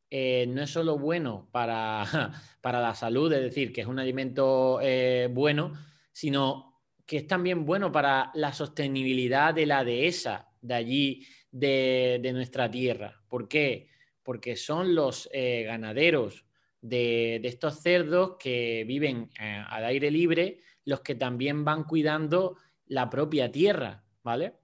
eh, 0.09 0.47
no 0.49 0.63
es 0.63 0.71
solo 0.71 0.99
bueno 0.99 1.51
para, 1.53 2.05
para, 2.63 2.81
la 2.81 2.95
salud, 2.95 3.31
es 3.35 3.43
decir, 3.43 3.71
que 3.71 3.83
es 3.83 3.87
un 3.87 3.99
alimento 3.99 4.81
eh, 4.83 5.29
bueno, 5.31 5.75
sino 6.11 6.81
que 7.05 7.19
es 7.19 7.27
también 7.27 7.67
bueno 7.67 7.93
para 7.93 8.31
la 8.33 8.55
sostenibilidad 8.55 9.53
de 9.53 9.67
la 9.67 9.85
dehesa 9.85 10.49
de 10.63 10.75
allí, 10.75 11.27
de, 11.51 12.31
nuestra 12.33 12.71
tierra. 12.71 13.21
¿Por 13.29 13.47
qué? 13.47 13.89
Porque 14.23 14.57
son 14.57 14.95
los 14.95 15.29
eh, 15.35 15.65
ganaderos 15.67 16.47
de, 16.81 17.41
de, 17.43 17.49
estos 17.49 17.83
cerdos 17.83 18.37
que 18.39 18.85
viven 18.87 19.29
al 19.39 19.85
aire 19.85 20.11
libre 20.11 20.61
los 20.87 21.01
que 21.01 21.15
también 21.15 21.65
van 21.65 21.85
cuidando 21.85 22.57
la 22.91 23.09
propia 23.09 23.51
tierra, 23.51 24.05
¿vale? 24.23 24.55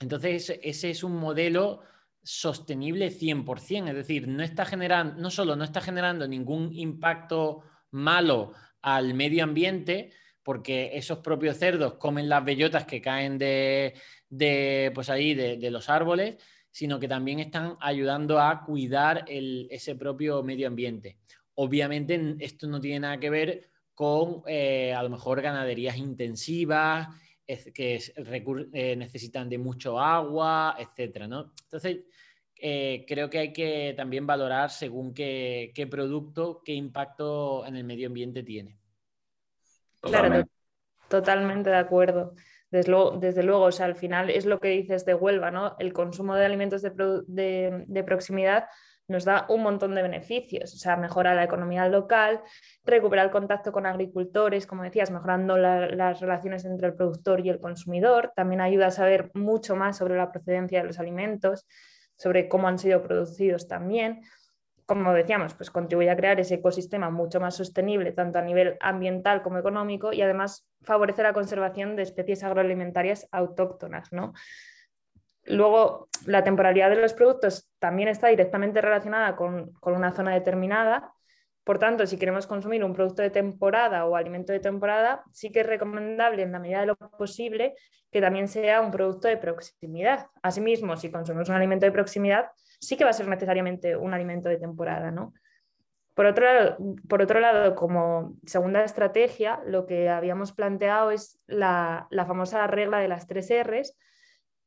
Entonces, 0.00 0.58
ese 0.62 0.90
es 0.90 1.04
un 1.04 1.16
modelo 1.16 1.80
sostenible 2.22 3.10
100%, 3.10 3.88
es 3.88 3.94
decir, 3.94 4.28
no 4.28 4.42
está 4.42 4.64
generando, 4.64 5.20
no 5.20 5.30
solo 5.30 5.56
no 5.56 5.64
está 5.64 5.80
generando 5.80 6.26
ningún 6.26 6.72
impacto 6.74 7.62
malo 7.92 8.52
al 8.82 9.14
medio 9.14 9.44
ambiente, 9.44 10.10
porque 10.42 10.90
esos 10.94 11.18
propios 11.18 11.56
cerdos 11.56 11.94
comen 11.94 12.28
las 12.28 12.44
bellotas 12.44 12.84
que 12.84 13.00
caen 13.00 13.38
de, 13.38 13.94
pues 14.92 15.08
ahí, 15.08 15.34
de, 15.34 15.70
los 15.70 15.88
árboles, 15.88 16.42
sino 16.70 16.98
que 16.98 17.06
también 17.06 17.38
están 17.38 17.76
ayudando 17.80 18.40
a 18.40 18.64
cuidar 18.64 19.24
ese 19.28 19.94
propio 19.94 20.42
medio 20.42 20.66
ambiente. 20.66 21.18
Obviamente 21.54 22.36
esto 22.40 22.66
no 22.66 22.80
tiene 22.80 23.00
nada 23.00 23.20
que 23.20 23.30
ver 23.30 23.70
con 23.94 24.42
eh, 24.48 24.92
a 24.94 25.02
lo 25.02 25.10
mejor 25.10 25.42
ganaderías 25.42 25.96
intensivas, 25.96 27.08
que 27.46 28.00
eh, 28.72 28.96
necesitan 28.96 29.48
de 29.48 29.58
mucho 29.58 29.98
agua, 29.98 30.76
etcétera, 30.78 31.26
¿no? 31.26 31.52
Entonces, 31.64 31.98
eh, 32.64 33.04
creo 33.08 33.28
que 33.28 33.38
hay 33.40 33.52
que 33.52 33.92
también 33.96 34.24
valorar 34.24 34.70
según 34.70 35.12
qué, 35.12 35.88
producto, 35.90 36.62
qué 36.64 36.72
impacto 36.72 37.66
en 37.66 37.76
el 37.76 37.82
medio 37.82 38.06
ambiente 38.06 38.44
tiene. 38.44 38.78
Claro, 40.00 40.44
totalmente 41.08 41.70
de 41.70 41.76
acuerdo. 41.76 42.34
Desde 42.70 42.90
luego, 42.90 43.18
desde 43.18 43.42
luego, 43.42 43.64
o 43.64 43.72
sea, 43.72 43.86
al 43.86 43.96
final 43.96 44.30
es 44.30 44.46
lo 44.46 44.60
que 44.60 44.68
dices 44.68 45.04
de 45.04 45.14
Huelva, 45.14 45.50
¿no? 45.50 45.76
El 45.78 45.92
consumo 45.92 46.36
de 46.36 46.44
alimentos 46.44 46.82
de, 46.82 48.04
proximidad 48.06 48.66
nos 49.08 49.24
da 49.24 49.46
un 49.48 49.62
montón 49.62 49.94
de 49.94 50.02
beneficios, 50.02 50.74
o 50.74 50.78
sea, 50.78 50.96
mejora 50.96 51.34
la 51.34 51.44
economía 51.44 51.88
local, 51.88 52.40
recupera 52.84 53.22
el 53.22 53.30
contacto 53.30 53.72
con 53.72 53.86
agricultores, 53.86 54.66
como 54.66 54.82
decías, 54.82 55.10
mejorando 55.10 55.56
las 55.58 56.20
relaciones 56.20 56.64
entre 56.64 56.88
el 56.88 56.94
productor 56.94 57.44
y 57.44 57.50
el 57.50 57.60
consumidor, 57.60 58.32
también 58.34 58.60
ayuda 58.60 58.86
a 58.86 58.90
saber 58.90 59.30
mucho 59.34 59.76
más 59.76 59.96
sobre 59.96 60.16
la 60.16 60.32
procedencia 60.32 60.80
de 60.80 60.86
los 60.86 60.98
alimentos, 60.98 61.66
sobre 62.16 62.48
cómo 62.48 62.68
han 62.68 62.78
sido 62.78 63.02
producidos 63.02 63.68
también 63.68 64.22
como 64.92 65.12
decíamos, 65.12 65.54
pues 65.54 65.70
contribuye 65.70 66.10
a 66.10 66.16
crear 66.16 66.40
ese 66.40 66.56
ecosistema 66.56 67.10
mucho 67.10 67.40
más 67.40 67.56
sostenible, 67.56 68.12
tanto 68.12 68.38
a 68.38 68.42
nivel 68.42 68.76
ambiental 68.80 69.42
como 69.42 69.58
económico, 69.58 70.12
y 70.12 70.22
además 70.22 70.66
favorece 70.82 71.22
la 71.22 71.32
conservación 71.32 71.96
de 71.96 72.02
especies 72.02 72.42
agroalimentarias 72.42 73.28
autóctonas. 73.30 74.12
¿no? 74.12 74.34
Luego, 75.44 76.08
la 76.26 76.44
temporalidad 76.44 76.90
de 76.90 76.96
los 76.96 77.14
productos 77.14 77.70
también 77.78 78.08
está 78.08 78.28
directamente 78.28 78.80
relacionada 78.80 79.36
con, 79.36 79.72
con 79.74 79.94
una 79.94 80.12
zona 80.12 80.32
determinada. 80.32 81.12
Por 81.64 81.78
tanto, 81.78 82.06
si 82.06 82.18
queremos 82.18 82.46
consumir 82.46 82.84
un 82.84 82.92
producto 82.92 83.22
de 83.22 83.30
temporada 83.30 84.06
o 84.06 84.16
alimento 84.16 84.52
de 84.52 84.60
temporada, 84.60 85.22
sí 85.32 85.50
que 85.50 85.60
es 85.60 85.66
recomendable, 85.66 86.42
en 86.42 86.52
la 86.52 86.58
medida 86.58 86.80
de 86.80 86.86
lo 86.86 86.96
posible, 86.96 87.74
que 88.10 88.20
también 88.20 88.46
sea 88.46 88.80
un 88.80 88.90
producto 88.90 89.28
de 89.28 89.36
proximidad. 89.36 90.26
Asimismo, 90.42 90.96
si 90.96 91.10
consumimos 91.10 91.48
un 91.48 91.54
alimento 91.54 91.86
de 91.86 91.92
proximidad, 91.92 92.50
sí 92.78 92.96
que 92.96 93.04
va 93.04 93.10
a 93.10 93.14
ser 93.14 93.28
necesariamente 93.28 93.96
un 93.96 94.12
alimento 94.12 94.48
de 94.48 94.58
temporada, 94.58 95.10
¿no? 95.10 95.32
Por 96.14 96.26
otro, 96.26 96.44
lado, 96.44 96.76
por 97.08 97.22
otro 97.22 97.40
lado, 97.40 97.74
como 97.74 98.36
segunda 98.44 98.84
estrategia, 98.84 99.60
lo 99.64 99.86
que 99.86 100.10
habíamos 100.10 100.52
planteado 100.52 101.10
es 101.10 101.40
la, 101.46 102.06
famosa 102.26 102.66
regla 102.66 102.98
de 102.98 103.08
las 103.08 103.26
tres 103.26 103.50
Rs, 103.50 103.96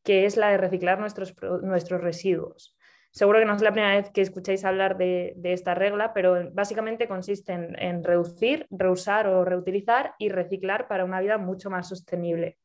que 0.06 0.26
es 0.26 0.38
la 0.38 0.52
de 0.52 0.58
reciclar 0.58 1.00
nuestros, 1.00 1.36
nuestros 1.62 2.00
residuos. 2.00 2.78
Seguro 3.12 3.40
que 3.40 3.46
no 3.46 3.56
es 3.56 3.62
la 3.62 3.72
primera 3.72 3.96
vez 3.96 4.10
que 4.10 4.22
escucháis 4.22 4.66
hablar 4.66 4.98
de, 4.98 5.36
esta 5.44 5.74
regla, 5.74 6.14
pero 6.14 6.52
básicamente 6.52 7.08
consiste 7.08 7.54
en, 7.54 8.04
reducir, 8.04 8.68
reusar 8.70 9.28
o 9.28 9.44
reutilizar 9.44 10.14
y 10.20 10.30
reciclar 10.30 10.88
para 10.88 11.06
una 11.06 11.22
vida 11.22 11.38
mucho 11.38 11.70
más 11.70 11.88
sostenible. 11.88 12.58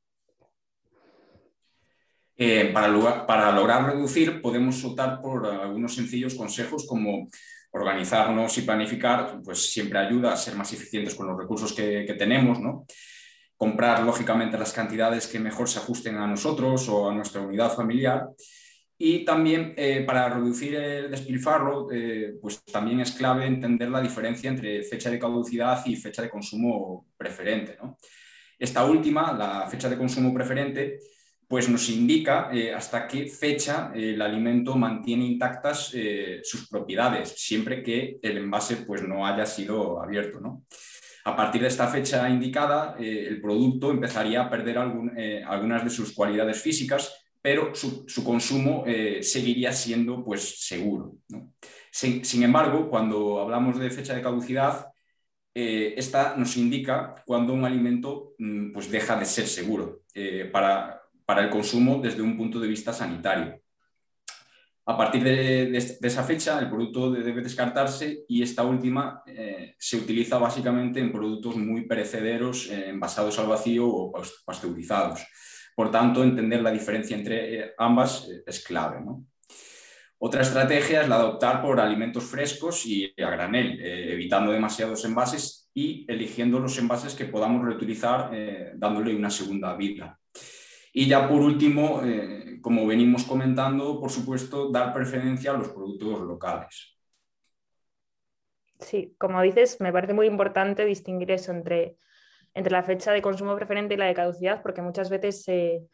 Eh, 2.37 2.71
para, 2.73 3.27
para, 3.27 3.53
lograr 3.53 3.93
reducir 3.93 4.43
podemos 4.43 4.85
optar 4.85 5.21
por 5.21 5.47
algunos 5.47 5.95
sencillos 5.95 6.35
consejos 6.35 6.87
como 6.87 7.29
organizarnos 7.73 8.59
y 8.59 8.63
planificar, 8.63 9.41
pues 9.45 9.73
siempre 9.73 9.99
ayuda 9.99 10.33
a 10.33 10.37
ser 10.37 10.57
más 10.57 10.73
eficientes 10.73 11.15
con 11.15 11.29
los 11.29 11.39
recursos 11.39 11.73
que, 11.73 12.17
tenemos, 12.19 12.59
¿no? 12.59 12.87
Comprar 13.61 14.03
lógicamente 14.03 14.57
las 14.57 14.73
cantidades 14.73 15.27
que 15.27 15.39
mejor 15.39 15.69
se 15.69 15.81
ajusten 15.81 16.17
a 16.17 16.27
nosotros 16.27 16.89
o 16.89 17.11
a 17.11 17.15
nuestra 17.15 17.43
unidad 17.43 17.71
familiar. 17.71 18.31
Y 18.97 19.23
también 19.23 19.75
eh, 19.77 20.03
para 20.07 20.31
reducir 20.31 20.75
el 20.77 21.11
despilfarro, 21.11 21.89
eh, 21.93 22.37
pues 22.41 22.65
también 22.65 23.01
es 23.01 23.13
clave 23.13 23.45
entender 23.45 23.91
la 23.91 24.01
diferencia 24.01 24.49
entre 24.49 24.83
fecha 24.83 25.11
de 25.11 25.19
caducidad 25.19 25.85
y 25.85 25.95
fecha 25.97 26.23
de 26.23 26.31
consumo 26.31 27.09
preferente. 27.19 27.77
¿no? 27.83 27.99
Esta 28.59 28.87
última, 28.87 29.31
la 29.35 29.69
fecha 29.69 29.91
de 29.91 29.99
consumo 29.99 30.33
preferente, 30.33 30.99
pues 31.47 31.69
nos 31.69 31.87
indica 31.91 32.49
eh, 32.51 32.73
hasta 32.73 33.07
qué 33.07 33.27
fecha 33.27 33.93
el 33.95 34.23
alimento 34.23 34.75
mantiene 34.75 35.27
intactas 35.27 35.95
sus 36.45 36.67
propiedades, 36.67 37.35
siempre 37.37 37.83
que 37.83 38.19
el 38.23 38.39
envase 38.39 38.77
pues, 38.87 39.03
no 39.03 39.27
haya 39.27 39.45
sido 39.45 40.03
abierto. 40.03 40.41
A 41.25 41.37
partir 41.37 41.63
de 41.63 41.69
esta 41.69 41.89
fecha 41.89 42.29
indicada, 42.29 42.97
eh, 42.99 43.27
el 43.29 43.41
producto 43.41 43.91
empezaría 43.91 44.43
a 44.43 44.51
perder 44.51 44.79
algunas 44.79 45.85
de 45.85 45.91
sus 45.91 46.13
cualidades 46.13 46.61
físicas, 46.61 47.13
pero 47.43 47.75
su, 47.75 48.25
consumo 48.25 48.85
seguiría 49.23 49.73
siendo 49.73 50.23
pues, 50.25 50.67
seguro. 50.67 51.15
Sin, 51.91 52.43
embargo, 52.43 52.91
cuando 52.91 53.41
hablamos 53.41 53.79
de 53.79 53.91
fecha 53.91 54.15
de 54.15 54.23
caducidad, 54.23 54.87
esta 55.55 56.37
nos 56.37 56.57
indica 56.57 57.15
cuando 57.27 57.55
un 57.55 57.65
alimento 57.65 58.35
mm, 58.39 58.73
pues, 58.73 58.91
deja 58.91 59.17
de 59.17 59.25
ser 59.25 59.47
seguro. 59.47 60.03
para, 60.53 61.01
para 61.25 61.45
el 61.45 61.51
consumo 61.51 62.01
desde 62.03 62.23
un 62.23 62.37
punto 62.37 62.61
de 62.61 62.69
vista 62.69 62.93
sanitario. 62.93 63.61
A 64.91 64.97
partir 64.97 65.23
de, 65.23 65.77
esa 65.77 66.25
fecha, 66.25 66.59
el 66.59 66.69
producto 66.69 67.13
debe 67.13 67.43
descartarse 67.43 68.25
y 68.27 68.43
esta 68.43 68.65
última 68.65 69.23
eh, 69.25 69.77
se 69.79 69.97
utiliza 69.97 70.37
básicamente 70.37 70.99
en 70.99 71.13
productos 71.13 71.55
muy 71.55 71.87
perecederos, 71.87 72.69
eh, 72.69 72.89
envasados 72.89 73.39
al 73.39 73.47
vacío 73.47 73.87
o 73.87 74.13
pasteurizados. 74.45 75.25
Por 75.77 75.93
tanto, 75.93 76.25
entender 76.25 76.61
la 76.61 76.73
diferencia 76.73 77.17
entre 77.17 77.61
eh, 77.61 77.73
ambas 77.79 78.29
es 78.45 78.65
clave. 78.65 78.99
Otra 80.19 80.43
estrategia 80.43 81.03
es 81.03 81.09
la 81.09 81.19
de 81.19 81.25
optar 81.25 81.63
por 81.63 81.79
alimentos 81.79 82.25
frescos 82.25 82.85
y 82.85 83.15
a 83.17 83.31
granel, 83.31 83.81
evitando 83.81 84.51
demasiados 84.51 85.05
envases 85.05 85.71
y 85.73 86.05
eligiendo 86.13 86.59
los 86.59 86.77
envases 86.79 87.15
que 87.15 87.27
podamos 87.27 87.65
reutilizar, 87.65 88.31
dándole 88.75 89.15
una 89.15 89.31
segunda 89.31 89.75
vida. 89.77 90.20
Y 90.93 91.09
ya 91.09 91.29
por 91.29 91.41
último, 91.41 92.03
eh, 92.05 92.59
como 92.61 92.87
venimos 92.87 93.25
comentando, 93.25 94.01
por 94.01 94.11
supuesto, 94.11 94.71
dar 94.71 94.93
preferencia 94.93 95.53
a 95.53 95.59
los 95.59 95.69
productos 95.69 96.21
locales. 96.21 96.99
Sí, 98.81 99.15
como 99.19 99.41
dices, 99.43 99.81
me 99.81 99.93
parece 99.93 100.15
muy 100.15 100.27
importante 100.27 100.85
distinguir 100.85 101.31
eso 101.31 101.53
entre, 101.53 101.97
entre 102.55 102.73
la 102.73 102.83
fecha 102.83 103.13
de 103.13 103.23
consumo 103.23 103.55
preferente 103.55 103.95
y 103.95 103.97
la 103.97 104.07
de 104.07 104.15
caducidad, 104.15 104.63
porque 104.63 104.83
muchas 104.83 105.11
veces 105.11 105.43
se, 105.43 105.87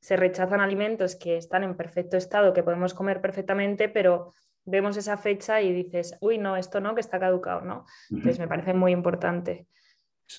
se 0.00 0.16
rechazan 0.16 0.60
alimentos 0.60 1.16
que 1.16 1.36
están 1.36 1.64
en 1.64 1.76
perfecto 1.76 2.16
estado, 2.16 2.52
que 2.52 2.62
podemos 2.62 2.94
comer 2.94 3.20
perfectamente, 3.20 3.88
pero 3.88 4.32
vemos 4.64 4.96
esa 4.96 5.16
fecha 5.16 5.60
y 5.60 5.72
dices, 5.72 6.16
uy, 6.20 6.38
no, 6.38 6.56
esto 6.56 6.80
no, 6.80 6.94
que 6.94 7.00
está 7.00 7.18
caducado, 7.18 7.62
¿no? 7.62 7.86
Entonces 8.10 8.38
me 8.38 8.48
parece 8.48 8.74
muy 8.74 8.92
importante. 8.92 9.66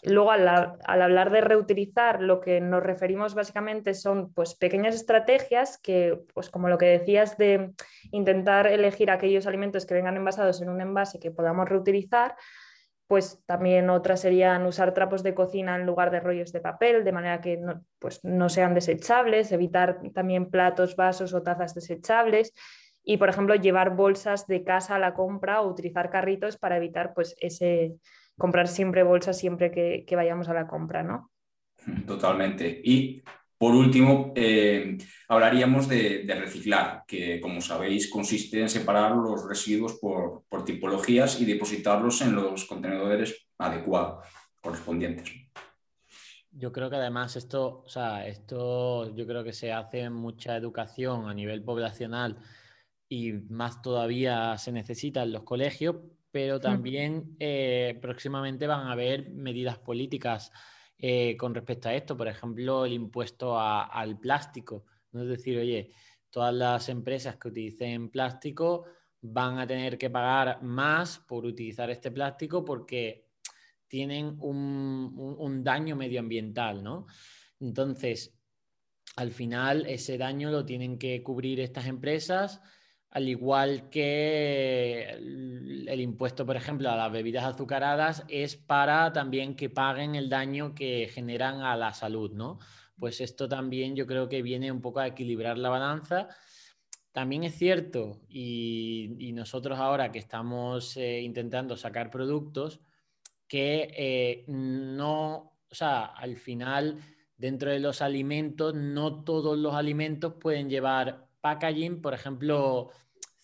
Luego, 0.03 0.31
al, 0.31 0.48
hablar 0.86 1.31
de 1.31 1.41
reutilizar, 1.41 2.22
lo 2.22 2.41
que 2.41 2.62
nos 2.62 2.84
referimos 2.84 3.34
básicamente 3.34 3.93
son 3.93 4.34
pues, 4.34 4.55
pequeñas 4.55 4.96
estrategias 4.96 5.79
que, 5.79 6.19
pues, 6.34 6.50
como 6.50 6.69
lo 6.69 6.77
que 6.77 6.86
decías 6.86 7.38
de 7.38 7.74
intentar 8.12 8.67
elegir 8.67 9.10
aquellos 9.10 9.48
alimentos 9.48 9.86
que 9.86 9.96
vengan 9.96 10.15
envasados 10.15 10.62
en 10.62 10.69
un 10.69 10.81
envase 10.81 11.19
que 11.19 11.31
podamos 11.31 11.67
reutilizar, 11.67 12.36
pues 13.08 13.43
también 13.48 13.89
otras 13.89 14.22
serían 14.22 14.67
usar 14.67 14.93
trapos 14.93 15.24
de 15.24 15.34
cocina 15.34 15.75
en 15.75 15.88
lugar 15.88 16.12
de 16.12 16.19
rollos 16.19 16.51
de 16.51 16.62
papel, 16.62 17.03
de 17.03 17.12
manera 17.12 17.41
que 17.41 17.58
no, 17.58 17.84
pues, 17.98 18.24
no 18.24 18.50
sean 18.50 18.75
desechables, 18.75 19.51
evitar 19.51 20.00
también 20.13 20.51
platos, 20.51 20.96
vasos 20.96 21.34
o 21.34 21.41
tazas 21.41 21.74
desechables 21.74 22.53
y, 23.03 23.17
por 23.17 23.29
ejemplo, 23.29 23.55
llevar 23.55 23.96
bolsas 23.96 24.46
de 24.46 24.63
casa 24.63 24.96
a 24.96 25.00
la 25.00 25.15
compra 25.15 25.62
o 25.62 25.67
utilizar 25.67 26.12
carritos 26.12 26.58
para 26.58 26.77
evitar 26.77 27.15
pues, 27.15 27.36
ese 27.39 27.96
comprar 28.39 28.67
siempre 28.67 29.03
bolsas 29.03 29.38
siempre 29.38 29.69
que, 29.69 30.15
vayamos 30.15 30.50
a 30.50 30.53
la 30.55 30.65
compra, 30.65 31.03
¿no? 31.03 31.29
Totalmente. 32.08 32.81
Y 32.84 33.22
por 33.58 33.75
último, 33.75 34.31
eh, 34.36 34.98
hablaríamos 35.27 35.88
de, 35.88 36.25
reciclar, 36.27 37.03
que 37.05 37.39
como 37.41 37.62
sabéis 37.62 38.10
consiste 38.10 38.62
en 38.62 38.69
separar 38.69 39.15
los 39.15 39.48
residuos 39.48 40.00
por, 40.00 40.43
tipologías 40.65 41.39
y 41.39 41.46
depositarlos 41.46 42.22
en 42.22 42.36
los 42.36 42.65
contenedores 42.65 43.48
adecuados, 43.58 44.25
correspondientes. 44.62 45.31
Yo 46.51 46.72
creo 46.72 46.89
que 46.89 46.96
además 46.96 47.36
esto, 47.36 47.84
o 47.86 47.89
sea, 47.89 48.25
esto 48.25 49.13
yo 49.15 49.27
creo 49.27 49.43
que 49.43 49.53
se 49.53 49.72
hace 49.72 50.10
mucha 50.10 50.55
educación 50.55 51.29
a 51.29 51.34
nivel 51.34 51.63
poblacional 51.63 52.38
y 53.08 53.34
más 53.34 53.81
todavía 53.81 54.58
se 54.58 54.72
necesita 54.72 55.24
en 55.24 55.34
los 55.34 55.43
colegios 55.43 55.98
pero 56.31 56.59
también 56.59 57.36
eh, 57.39 57.98
próximamente 58.01 58.67
van 58.67 58.88
a 58.88 58.91
haber 58.91 59.29
medidas 59.31 59.77
políticas 59.79 60.51
eh, 60.98 61.36
con 61.38 61.55
respecto 61.55 61.89
a 61.89 61.95
esto, 61.95 62.15
por 62.15 62.27
ejemplo, 62.27 62.86
el 62.86 62.93
impuesto 62.93 63.59
al 63.59 64.19
plástico. 64.19 64.86
¿no? 65.12 65.24
Es 65.24 65.29
decir, 65.29 65.57
oye, 65.57 65.91
todas 66.29 66.53
las 66.53 66.89
empresas 66.89 67.38
que 67.38 67.48
utilicen 67.48 68.09
plástico 68.09 68.86
van 69.21 69.59
a 69.59 69.67
tener 69.67 69.98
que 69.98 70.09
pagar 70.09 70.62
más 70.62 71.19
por 71.19 71.45
utilizar 71.45 71.89
este 71.89 72.12
plástico 72.12 72.63
porque 72.63 73.29
tienen 73.88 74.38
un, 74.39 75.63
daño 75.63 75.95
medioambiental, 75.95 76.83
¿no? 76.83 77.07
Entonces, 77.59 78.33
al 79.15 79.31
final 79.31 79.86
ese 79.88 80.17
daño 80.17 80.51
lo 80.51 80.63
tienen 80.63 80.98
que 80.98 81.21
cubrir 81.24 81.59
estas 81.59 81.88
empresas, 81.88 82.62
al 83.11 83.27
igual 83.27 83.89
que 83.89 85.09
el, 85.09 85.99
impuesto, 85.99 86.45
por 86.45 86.55
ejemplo, 86.55 86.89
a 86.89 86.95
las 86.95 87.11
bebidas 87.11 87.43
azucaradas 87.43 88.23
es 88.27 88.55
para 88.55 89.11
también 89.13 89.55
que 89.55 89.69
paguen 89.69 90.15
el 90.15 90.29
daño 90.29 90.75
que 90.75 91.09
generan 91.11 91.61
a 91.61 91.75
la 91.75 91.93
salud, 91.93 92.31
¿no? 92.31 92.59
Pues 92.97 93.21
esto 93.21 93.49
también 93.49 93.95
yo 93.95 94.05
creo 94.05 94.29
que 94.29 94.41
viene 94.43 94.71
un 94.71 94.81
poco 94.81 94.99
a 94.99 95.07
equilibrar 95.07 95.57
la 95.57 95.69
balanza. 95.69 96.27
También 97.11 97.43
es 97.43 97.55
cierto, 97.55 98.21
y, 98.29 99.31
nosotros 99.33 99.79
ahora 99.79 100.11
que 100.11 100.19
estamos 100.19 100.95
eh, 100.97 101.21
intentando 101.21 101.77
sacar 101.77 102.11
productos, 102.11 102.81
que 103.47 103.91
eh, 103.97 104.43
no, 104.47 105.57
o 105.69 105.75
sea, 105.75 106.05
al 106.05 106.37
final 106.37 106.99
dentro 107.39 107.71
de 107.71 107.79
los 107.79 108.01
alimentos, 108.01 108.75
no 108.75 109.23
todos 109.23 109.57
los 109.57 109.73
alimentos 109.73 110.33
pueden 110.39 110.69
llevar 110.69 111.28
packaging, 111.41 112.01
por 112.01 112.13
ejemplo, 112.13 112.91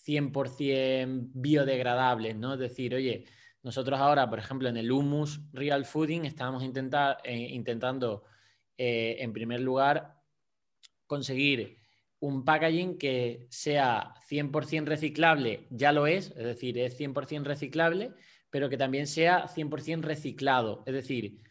100% 0.05 1.29
biodegradables, 1.33 2.35
¿no? 2.35 2.53
Es 2.53 2.59
decir, 2.59 2.93
oye, 2.93 3.25
nosotros 3.63 3.99
ahora, 3.99 4.29
por 4.29 4.39
ejemplo, 4.39 4.69
en 4.69 4.77
el 4.77 4.91
humus 4.91 5.41
real 5.51 5.85
fooding 5.85 6.25
estamos 6.25 6.61
eh, 6.61 6.67
intentando, 7.51 8.23
eh, 8.77 9.17
en 9.19 9.33
primer 9.33 9.61
lugar, 9.61 10.21
conseguir 11.07 11.79
un 12.19 12.45
packaging 12.45 12.97
que 12.97 13.47
sea 13.49 14.13
100% 14.29 14.85
reciclable, 14.85 15.67
ya 15.69 15.91
lo 15.91 16.07
es, 16.07 16.27
es 16.31 16.45
decir, 16.45 16.77
es 16.77 16.99
100% 16.99 17.43
reciclable, 17.43 18.13
pero 18.49 18.69
que 18.69 18.77
también 18.77 19.07
sea 19.07 19.47
100% 19.47 20.01
reciclado, 20.01 20.83
es 20.85 20.93
decir, 20.93 21.41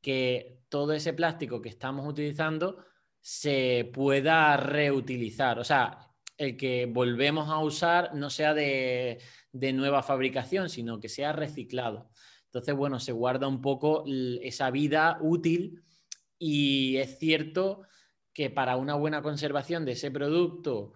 que 0.00 0.60
todo 0.68 0.92
ese 0.92 1.12
plástico 1.12 1.60
que 1.60 1.68
estamos 1.68 2.06
utilizando 2.06 2.84
se 3.20 3.90
pueda 3.92 4.56
reutilizar. 4.56 5.58
O 5.58 5.64
sea, 5.64 6.10
el 6.36 6.56
que 6.56 6.86
volvemos 6.86 7.50
a 7.50 7.58
usar 7.58 8.14
no 8.14 8.30
sea 8.30 8.54
de, 8.54 9.18
nueva 9.52 10.02
fabricación, 10.02 10.68
sino 10.70 10.98
que 10.98 11.08
sea 11.08 11.32
reciclado. 11.32 12.10
Entonces, 12.46 12.74
bueno, 12.74 12.98
se 12.98 13.12
guarda 13.12 13.46
un 13.46 13.60
poco 13.60 14.04
esa 14.06 14.70
vida 14.70 15.18
útil 15.20 15.82
y 16.38 16.96
es 16.96 17.18
cierto 17.18 17.82
que 18.32 18.48
para 18.48 18.76
una 18.76 18.94
buena 18.94 19.22
conservación 19.22 19.84
de 19.84 19.92
ese 19.92 20.10
producto 20.10 20.94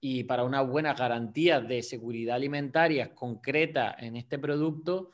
y 0.00 0.24
para 0.24 0.44
una 0.44 0.62
buena 0.62 0.94
garantía 0.94 1.60
de 1.60 1.82
seguridad 1.82 2.36
alimentaria 2.36 3.14
concreta 3.14 3.94
en 3.98 4.16
este 4.16 4.38
producto, 4.38 5.12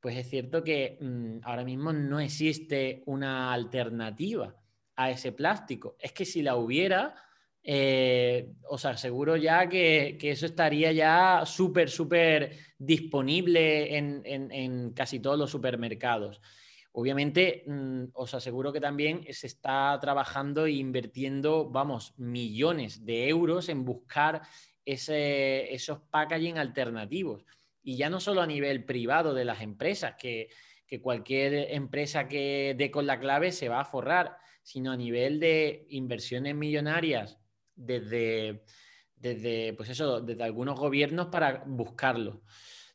pues 0.00 0.16
es 0.16 0.28
cierto 0.28 0.62
que 0.62 0.98
mm, 1.00 1.38
ahora 1.42 1.64
mismo 1.64 1.92
no 1.92 2.20
existe 2.20 3.02
una 3.06 3.52
alternativa 3.52 4.54
a 4.96 5.10
ese 5.10 5.32
plástico. 5.32 5.96
Es 6.00 6.12
que 6.12 6.24
si 6.24 6.42
la 6.42 6.56
hubiera, 6.56 7.14
eh, 7.62 8.52
os 8.68 8.84
aseguro 8.84 9.36
ya 9.36 9.68
que, 9.68 10.16
eso 10.20 10.46
estaría 10.46 10.92
ya 10.92 11.42
súper, 11.44 11.90
súper 11.90 12.56
disponible 12.78 13.96
en, 13.96 14.92
casi 14.94 15.20
todos 15.20 15.38
los 15.38 15.50
supermercados. 15.50 16.40
Obviamente, 16.92 17.64
mm, 17.66 18.04
os 18.14 18.32
aseguro 18.32 18.72
que 18.72 18.80
también 18.80 19.26
se 19.30 19.46
está 19.46 19.98
trabajando 20.00 20.64
e 20.64 20.72
invirtiendo, 20.72 21.68
vamos, 21.68 22.14
millones 22.16 23.04
de 23.04 23.28
euros 23.28 23.68
en 23.68 23.84
buscar 23.84 24.40
esos 24.84 25.98
packaging 26.10 26.56
alternativos. 26.56 27.44
Y 27.82 27.96
ya 27.96 28.08
no 28.08 28.18
solo 28.18 28.40
a 28.40 28.46
nivel 28.46 28.84
privado 28.84 29.34
de 29.34 29.44
las 29.44 29.60
empresas, 29.60 30.14
que, 30.18 30.48
cualquier 31.00 31.72
empresa 31.72 32.28
que 32.28 32.74
dé 32.78 32.90
con 32.90 33.06
la 33.06 33.18
clave 33.18 33.52
se 33.52 33.68
va 33.68 33.80
a 33.80 33.84
forrar, 33.84 34.36
sino 34.62 34.92
a 34.92 34.96
nivel 34.96 35.40
de 35.40 35.86
inversiones 35.90 36.54
millonarias 36.54 37.38
desde, 37.74 38.64
desde, 39.16 39.74
pues 39.74 39.90
eso, 39.90 40.20
desde 40.20 40.42
algunos 40.42 40.78
gobiernos 40.78 41.26
para 41.26 41.64
buscarlo. 41.66 42.42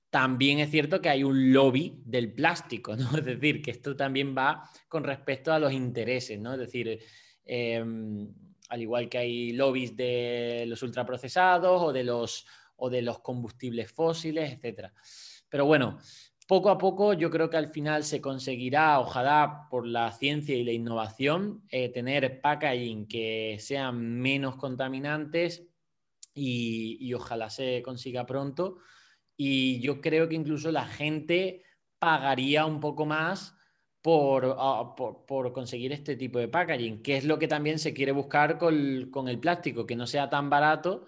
También 0.10 0.60
es 0.60 0.70
cierto 0.70 1.02
que 1.02 1.10
hay 1.10 1.24
un 1.24 1.54
lobby 1.54 2.02
del 2.06 2.34
plástico, 2.34 2.96
¿no? 2.96 3.10
Es 3.18 3.26
decir, 3.26 3.62
que 3.62 3.72
esto 3.72 3.96
también 3.96 4.36
va 4.36 4.70
con 4.88 5.04
respecto 5.04 5.54
a 5.54 5.60
los 5.60 5.72
intereses, 5.72 6.40
¿no? 6.40 6.54
Es 6.54 6.60
decir, 6.60 7.00
em, 7.46 8.28
al 8.70 8.82
igual 8.82 9.10
que 9.10 9.18
hay 9.18 9.52
lobbies 9.54 9.96
de 9.96 10.66
los 10.68 10.82
ultraprocesados 10.84 11.82
o 11.82 11.94
de 11.94 12.04
los 12.04 12.46
o 12.84 12.90
de 12.90 13.04
los 13.04 13.20
combustibles 13.20 13.92
fósiles, 13.92 14.58
etc. 14.60 14.92
Pero 15.48 15.66
bueno, 15.66 16.00
poco 16.52 16.70
a 16.70 16.78
poco 16.78 17.14
yo 17.14 17.30
creo 17.30 17.50
que 17.50 17.56
al 17.56 17.70
final 17.70 18.04
se 18.04 18.20
conseguirá, 18.20 19.00
ojalá 19.00 19.70
por 19.70 19.88
la 19.88 20.12
ciencia 20.12 20.54
y 20.54 20.66
la 20.66 20.74
innovación, 20.74 21.64
eh, 21.70 21.88
tener 21.88 22.42
packaging 22.42 23.08
que 23.08 23.56
sean 23.58 24.20
menos 24.20 24.58
contaminantes 24.58 25.64
y, 26.34 27.14
ojalá 27.14 27.50
se 27.50 27.82
consiga 27.82 28.26
pronto. 28.26 28.80
Y 29.38 29.80
yo 29.80 30.02
creo 30.02 30.28
que 30.28 30.36
incluso 30.36 30.74
la 30.74 30.86
gente 30.86 31.64
pagaría 32.00 32.66
un 32.66 32.82
poco 32.82 33.06
más 33.06 33.56
por, 34.02 34.58
ah, 34.60 34.94
por, 34.94 35.54
conseguir 35.54 35.94
este 35.94 36.18
tipo 36.18 36.38
de 36.38 36.50
packaging, 36.50 37.02
que 37.02 37.16
es 37.16 37.24
lo 37.24 37.40
que 37.40 37.48
también 37.48 37.80
se 37.80 37.94
quiere 37.94 38.12
buscar 38.12 38.58
con, 38.58 39.10
con 39.10 39.30
el 39.30 39.40
plástico, 39.40 39.86
que 39.86 39.96
no 39.96 40.06
sea 40.06 40.30
tan 40.30 40.50
barato 40.50 41.08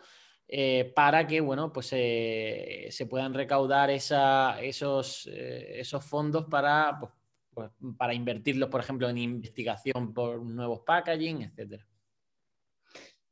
eh, 0.55 0.93
para 0.95 1.25
que 1.25 1.41
bueno, 1.41 1.73
pues, 1.73 1.89
eh, 1.93 2.87
se 2.91 3.07
puedan 3.07 3.33
recaudar 3.33 3.89
esos, 3.89 5.25
eh, 5.25 5.79
esos 5.79 6.05
fondos 6.05 6.45
para, 6.45 6.95
pues, 6.99 7.11
pues, 7.51 7.71
para 7.97 8.13
invertirlos, 8.13 8.69
por 8.69 8.81
ejemplo, 8.81 9.09
en 9.09 9.17
investigación 9.17 10.13
por 10.13 10.43
nuevos 10.43 10.81
packaging, 10.85 11.41
etc. 11.41 11.81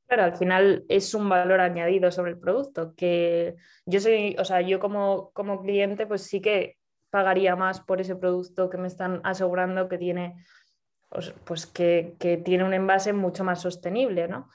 Claro, 0.07 0.23
al 0.23 0.35
final 0.35 0.83
es 0.89 1.13
un 1.13 1.29
valor 1.29 1.59
añadido 1.59 2.11
sobre 2.11 2.31
el 2.31 2.39
producto, 2.39 2.95
que 2.95 3.55
yo 3.85 3.99
soy, 3.99 4.35
o 4.39 4.43
sea, 4.43 4.61
yo 4.61 4.79
como, 4.79 5.29
como 5.33 5.61
cliente, 5.61 6.07
pues 6.07 6.23
sí 6.23 6.41
que 6.41 6.79
pagaría 7.11 7.55
más 7.55 7.81
por 7.81 8.01
ese 8.01 8.15
producto 8.15 8.67
que 8.67 8.79
me 8.79 8.87
están 8.87 9.21
asegurando 9.23 9.87
que 9.87 9.99
tiene, 9.99 10.43
pues, 11.07 11.35
pues 11.45 11.67
que, 11.67 12.15
que 12.17 12.37
tiene 12.37 12.63
un 12.63 12.73
envase 12.73 13.13
mucho 13.13 13.43
más 13.43 13.61
sostenible, 13.61 14.27
¿no? 14.27 14.49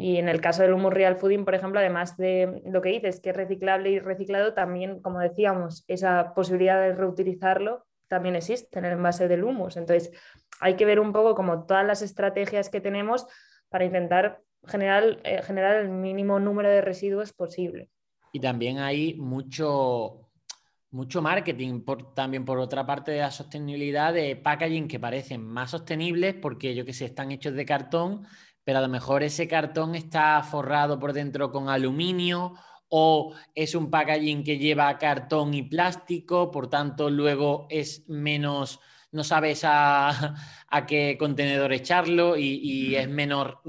Y 0.00 0.18
en 0.18 0.28
el 0.28 0.40
caso 0.40 0.62
del 0.62 0.74
humus 0.74 0.94
real 0.94 1.16
fooding, 1.16 1.44
por 1.44 1.56
ejemplo, 1.56 1.80
además 1.80 2.16
de 2.16 2.62
lo 2.64 2.80
que 2.80 2.90
dices, 2.90 3.18
que 3.18 3.30
es 3.30 3.36
reciclable 3.36 3.90
y 3.90 3.98
reciclado, 3.98 4.54
también, 4.54 5.02
como 5.02 5.18
decíamos, 5.18 5.84
esa 5.88 6.34
posibilidad 6.34 6.80
de 6.80 6.94
reutilizarlo 6.94 7.84
también 8.06 8.36
existe 8.36 8.78
en 8.78 8.84
el 8.84 8.92
envase 8.92 9.26
del 9.26 9.42
humus. 9.42 9.76
Entonces, 9.76 10.12
hay 10.60 10.76
que 10.76 10.84
ver 10.84 11.00
un 11.00 11.12
poco 11.12 11.34
como 11.34 11.66
todas 11.66 11.84
las 11.84 12.00
estrategias 12.02 12.70
que 12.70 12.80
tenemos 12.80 13.26
para 13.70 13.86
intentar 13.86 14.40
generar, 14.64 15.18
eh, 15.24 15.42
generar 15.42 15.74
el 15.78 15.88
mínimo 15.88 16.38
número 16.38 16.68
de 16.68 16.80
residuos 16.80 17.32
posible. 17.32 17.90
Y 18.32 18.38
también 18.38 18.78
hay 18.78 19.14
mucho, 19.14 20.30
mucho 20.92 21.20
marketing 21.20 21.82
también 22.14 22.44
por 22.44 22.60
otra 22.60 22.86
parte 22.86 23.10
de 23.10 23.18
la 23.18 23.32
sostenibilidad 23.32 24.14
de 24.14 24.36
packaging 24.36 24.86
que 24.86 25.00
parecen 25.00 25.44
más 25.44 25.72
sostenibles 25.72 26.36
porque 26.36 26.76
yo 26.76 26.84
que 26.84 26.92
sé, 26.92 27.06
están 27.06 27.32
hechos 27.32 27.54
de 27.54 27.66
cartón 27.66 28.26
pero 28.68 28.80
a 28.80 28.82
lo 28.82 28.88
mejor 28.88 29.22
ese 29.22 29.48
cartón 29.48 29.94
está 29.94 30.42
forrado 30.42 30.98
por 30.98 31.14
dentro 31.14 31.50
con 31.50 31.70
aluminio 31.70 32.52
o 32.90 33.34
es 33.54 33.74
un 33.74 33.88
packaging 33.88 34.44
que 34.44 34.58
lleva 34.58 34.98
cartón 34.98 35.54
y 35.54 35.62
plástico, 35.62 36.50
por 36.50 36.68
tanto 36.68 37.08
luego 37.08 37.66
es 37.70 38.06
menos, 38.10 38.78
no 39.10 39.24
sabes 39.24 39.62
a, 39.64 40.36
qué 40.86 41.16
contenedor 41.18 41.72
echarlo 41.72 42.36
y, 42.36 42.94
es 42.94 43.08
menor, 43.08 43.62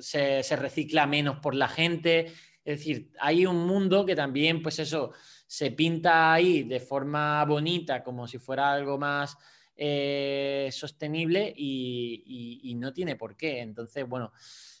se, 0.00 0.42
se, 0.42 0.56
recicla 0.56 1.06
menos 1.06 1.38
por 1.38 1.54
la 1.54 1.68
gente. 1.68 2.32
Es 2.64 2.78
decir, 2.78 3.12
hay 3.20 3.46
un 3.46 3.64
mundo 3.64 4.04
que 4.04 4.16
también, 4.16 4.60
pues 4.60 4.80
eso, 4.80 5.12
se 5.46 5.70
pinta 5.70 6.32
ahí 6.32 6.64
de 6.64 6.80
forma 6.80 7.44
bonita, 7.44 8.02
como 8.02 8.26
si 8.26 8.38
fuera 8.38 8.72
algo 8.72 8.98
más 8.98 9.38
eh, 9.84 10.68
sostenible 10.70 11.52
y, 11.56 12.72
no 12.76 12.92
tiene 12.92 13.16
por 13.16 13.36
qué. 13.36 13.60
Entonces, 13.60 14.08
bueno, 14.08 14.32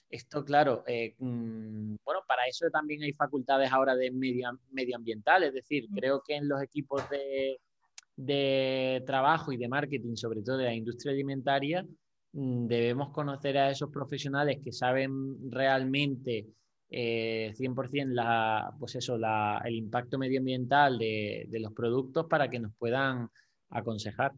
esto 0.08 0.44
claro, 0.44 0.84
eh, 0.86 1.16
mm, 1.18 1.96
bueno, 2.04 2.20
para 2.26 2.46
eso 2.46 2.70
también 2.70 3.02
hay 3.02 3.12
facultades 3.12 3.72
ahora 3.72 3.96
de 3.96 4.12
medio, 4.12 4.56
medioambiental, 4.70 5.42
es 5.42 5.54
decir, 5.54 5.88
mm. 5.90 5.94
creo 5.94 6.22
que 6.24 6.36
en 6.36 6.48
los 6.48 6.62
equipos 6.62 7.02
de, 7.10 9.02
trabajo 9.04 9.50
y 9.50 9.56
de 9.56 9.68
marketing, 9.68 10.14
sobre 10.14 10.42
todo 10.42 10.58
de 10.58 10.66
la 10.66 10.74
industria 10.74 11.12
alimentaria, 11.12 11.84
mm, 12.32 12.66
debemos 12.68 13.10
conocer 13.10 13.58
a 13.58 13.70
esos 13.70 13.90
profesionales 13.90 14.58
que 14.62 14.70
saben 14.70 15.50
realmente 15.50 16.46
100% 16.88 18.12
eh, 18.12 18.14
la, 18.14 18.72
pues 18.78 18.94
eso, 18.94 19.16
el 19.16 19.74
impacto 19.74 20.16
medioambiental 20.16 20.96
de, 20.96 21.46
de 21.48 21.60
los 21.60 21.72
productos 21.72 22.26
para 22.26 22.48
que 22.48 22.60
nos 22.60 22.72
puedan 22.76 23.28
aconsejar. 23.70 24.32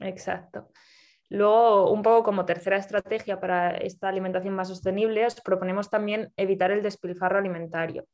Exacto. 0.00 0.68
Luego, 1.30 1.90
un 1.90 2.02
poco 2.02 2.22
como 2.22 2.44
tercera 2.44 2.76
estrategia 2.76 3.40
para 3.40 3.70
esta 3.70 4.08
alimentación 4.08 4.54
más 4.54 4.68
sostenible, 4.68 5.26
os 5.26 5.40
proponemos 5.40 5.90
también 5.90 6.32
evitar 6.36 6.70
el 6.70 6.82
despilfarro 6.82 7.38
alimentario. 7.38 8.06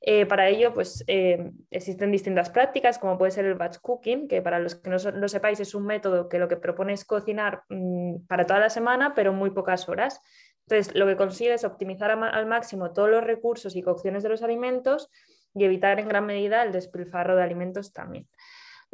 Eh, 0.00 0.26
para 0.26 0.48
ello, 0.48 0.74
pues 0.74 1.02
eh, 1.06 1.50
existen 1.70 2.10
distintas 2.10 2.50
prácticas, 2.50 2.98
como 2.98 3.16
puede 3.16 3.30
ser 3.30 3.46
el 3.46 3.54
batch 3.54 3.78
cooking, 3.80 4.28
que 4.28 4.42
para 4.42 4.58
los 4.58 4.74
que 4.74 4.90
no 4.90 4.96
lo 4.98 5.28
sepáis 5.28 5.60
es 5.60 5.74
un 5.74 5.86
método 5.86 6.28
que 6.28 6.38
lo 6.38 6.48
que 6.48 6.56
propone 6.56 6.92
es 6.92 7.04
cocinar 7.04 7.62
mm, 7.68 8.26
para 8.26 8.44
toda 8.44 8.60
la 8.60 8.70
semana, 8.70 9.14
pero 9.14 9.32
muy 9.32 9.50
pocas 9.50 9.88
horas. 9.88 10.20
Entonces, 10.66 10.94
lo 10.94 11.06
que 11.06 11.16
consigue 11.16 11.54
es 11.54 11.64
optimizar 11.64 12.10
al 12.10 12.46
máximo 12.46 12.92
todos 12.92 13.08
los 13.10 13.24
recursos 13.24 13.76
y 13.76 13.82
cocciones 13.82 14.22
de 14.22 14.30
los 14.30 14.42
alimentos 14.42 15.10
y 15.54 15.64
evitar 15.64 16.00
en 16.00 16.08
gran 16.08 16.26
medida 16.26 16.62
el 16.62 16.72
despilfarro 16.72 17.36
de 17.36 17.42
alimentos 17.42 17.92
también. 17.92 18.26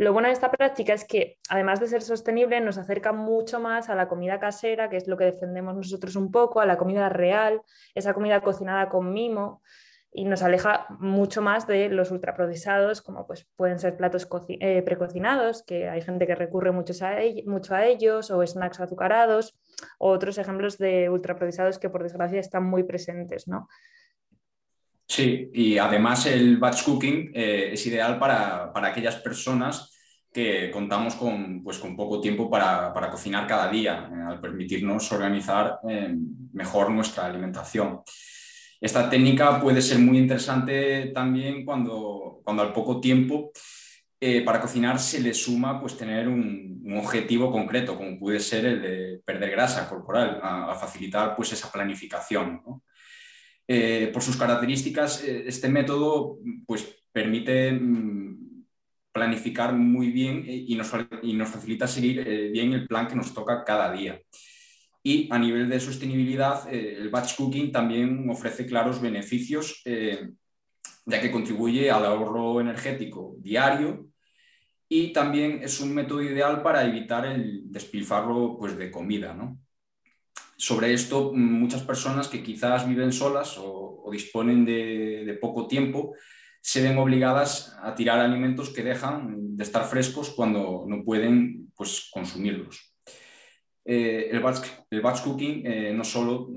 Lo 0.01 0.15
bueno 0.15 0.29
de 0.29 0.33
esta 0.33 0.51
práctica 0.51 0.95
es 0.95 1.05
que, 1.05 1.37
además 1.51 1.79
de 1.79 1.87
ser 1.87 2.01
sostenible, 2.01 2.59
nos 2.63 2.79
acerca 2.79 3.13
mucho 3.13 3.61
más 3.61 3.91
a 3.91 3.95
la 3.95 4.09
comida 4.09 4.41
casera, 4.41 4.89
que 4.89 4.97
es 4.97 5.07
lo 5.07 5.19
que 5.19 5.25
defendemos 5.25 5.77
nosotros 5.77 6.17
un 6.17 6.31
poco, 6.31 6.63
a 6.63 6.65
la 6.65 6.79
comida 6.79 7.11
real, 7.11 7.61
esa 7.95 8.15
comida 8.15 8.41
cocinada 8.41 8.89
con 8.89 9.13
mimo, 9.13 9.61
y 10.11 10.25
nos 10.25 10.43
aleja 10.43 10.87
mucho 11.01 11.43
más 11.43 11.67
de 11.67 11.91
los 11.91 12.11
ultraprocesados, 12.13 13.03
como 13.03 13.27
pues 13.27 13.47
pueden 13.57 13.79
ser 13.79 13.99
platos 13.99 14.27
eh, 14.49 14.81
precocinados, 14.81 15.63
que 15.65 15.91
hay 15.91 16.01
gente 16.01 16.27
que 16.27 16.35
recurre 16.35 16.73
mucho 16.73 16.95
a, 17.05 17.19
mucho 17.45 17.75
a 17.75 17.85
ellos, 17.85 18.31
o 18.31 18.47
snacks 18.47 18.81
azucarados, 18.81 19.61
o 19.99 20.09
otros 20.09 20.39
ejemplos 20.39 20.79
de 20.79 21.11
ultraprocesados 21.11 21.79
que 21.79 21.91
por 21.91 22.05
desgracia 22.05 22.41
están 22.41 22.65
muy 22.65 22.85
presentes, 22.85 23.47
¿no? 23.49 23.69
Sí, 25.11 25.51
y 25.53 25.77
además 25.77 26.27
el 26.27 26.59
batch 26.59 26.85
cooking 26.85 27.33
eh, 27.35 27.71
es 27.73 27.85
ideal 27.85 28.17
para, 28.17 28.71
aquellas 28.73 29.17
personas 29.17 29.93
que 30.33 30.71
contamos 30.71 31.17
con, 31.17 31.65
pues, 31.65 31.79
con 31.79 31.97
poco 31.97 32.21
tiempo 32.21 32.49
para, 32.49 32.93
cocinar 33.11 33.45
cada 33.49 33.69
día, 33.69 34.09
eh, 34.09 34.23
al 34.29 34.41
permitirnos 34.41 35.11
organizar 35.11 35.81
eh, 35.89 36.15
mejor 36.53 36.93
nuestra 36.93 37.27
alimentación. 37.27 38.03
Esta 38.81 39.11
técnica 39.11 39.61
puede 39.61 39.83
ser 39.83 39.99
muy 39.99 40.17
interesante 40.17 41.11
también 41.13 41.65
cuando, 41.65 42.41
cuando 42.45 42.63
al 42.63 42.73
poco 42.73 43.01
tiempo 43.01 43.51
para 44.45 44.61
cocinar 44.61 45.01
se 45.01 45.21
le 45.21 45.35
suma 45.35 45.81
pues, 45.81 45.97
tener 45.97 46.29
un, 46.29 46.71
objetivo 46.97 47.51
concreto, 47.51 47.97
como 47.97 48.17
puede 48.19 48.39
ser 48.39 48.65
el 48.65 48.83
de 48.83 49.21
perder 49.25 49.51
grasa 49.51 49.89
corporal, 49.89 50.39
a, 50.41 50.75
facilitar 50.77 51.35
pues, 51.35 51.53
esa 51.53 51.71
planificación. 51.73 52.63
Eh, 53.73 54.11
por 54.13 54.21
sus 54.21 54.37
características, 54.37 55.23
eh, 55.23 55.45
este 55.47 55.69
método 55.69 56.41
pues, 56.67 56.93
permite 57.13 57.71
mm, 57.71 58.65
planificar 59.13 59.73
muy 59.75 60.11
bien 60.11 60.45
eh, 60.45 60.65
y 60.67 60.75
nos, 60.75 60.89
facilita 61.49 61.87
seguir 61.87 62.25
bien 62.51 62.73
el 62.73 62.89
plan 62.89 63.07
que 63.07 63.15
nos 63.15 63.33
toca 63.33 63.63
cada 63.63 63.93
día. 63.93 64.21
Y 65.05 65.29
a 65.31 65.39
nivel 65.39 65.69
de 65.69 65.79
sostenibilidad, 65.79 66.69
el 66.69 67.11
batch 67.11 67.37
cooking 67.37 67.71
también 67.71 68.29
ofrece 68.29 68.67
claros 68.67 69.01
beneficios, 69.01 69.83
ya 69.85 71.21
que 71.21 71.31
contribuye 71.31 71.93
al 71.93 72.05
ahorro 72.05 72.61
energético 72.61 73.37
diario 73.39 74.09
y 74.89 75.13
también 75.13 75.61
es 75.63 75.81
un 75.81 75.95
método 75.95 76.23
ideal 76.23 76.61
para 76.61 76.85
evitar 76.85 77.25
el 77.25 77.63
despilfarro 77.71 78.59
pues, 78.59 78.77
de 78.77 78.91
comida. 78.91 79.33
¿no? 79.33 79.61
Sobre 80.61 80.93
esto 80.93 81.33
muchas 81.33 81.83
personas 81.83 82.29
que 82.29 82.43
quizás 82.43 82.87
viven 82.87 83.13
solas 83.13 83.57
o, 83.59 84.11
disponen 84.13 84.65
de, 84.65 85.39
poco 85.41 85.67
tiempo 85.67 86.15
se 86.61 86.83
ven 86.83 86.99
obligadas 86.99 87.75
a 87.81 87.95
tirar 87.95 88.19
alimentos 88.19 88.69
que 88.71 88.83
dejan 88.83 89.57
de 89.57 89.65
estar 89.65 89.85
frescos 89.85 90.31
cuando 90.31 90.85
no 90.87 91.03
pueden 91.03 91.71
pues, 91.75 92.11
consumirlos. 92.13 92.93
Eh, 93.85 94.29
el, 94.31 94.41
batch, 94.41 95.23
cooking 95.23 95.63
eh, 95.65 95.93
no 95.95 96.05
solo 96.05 96.49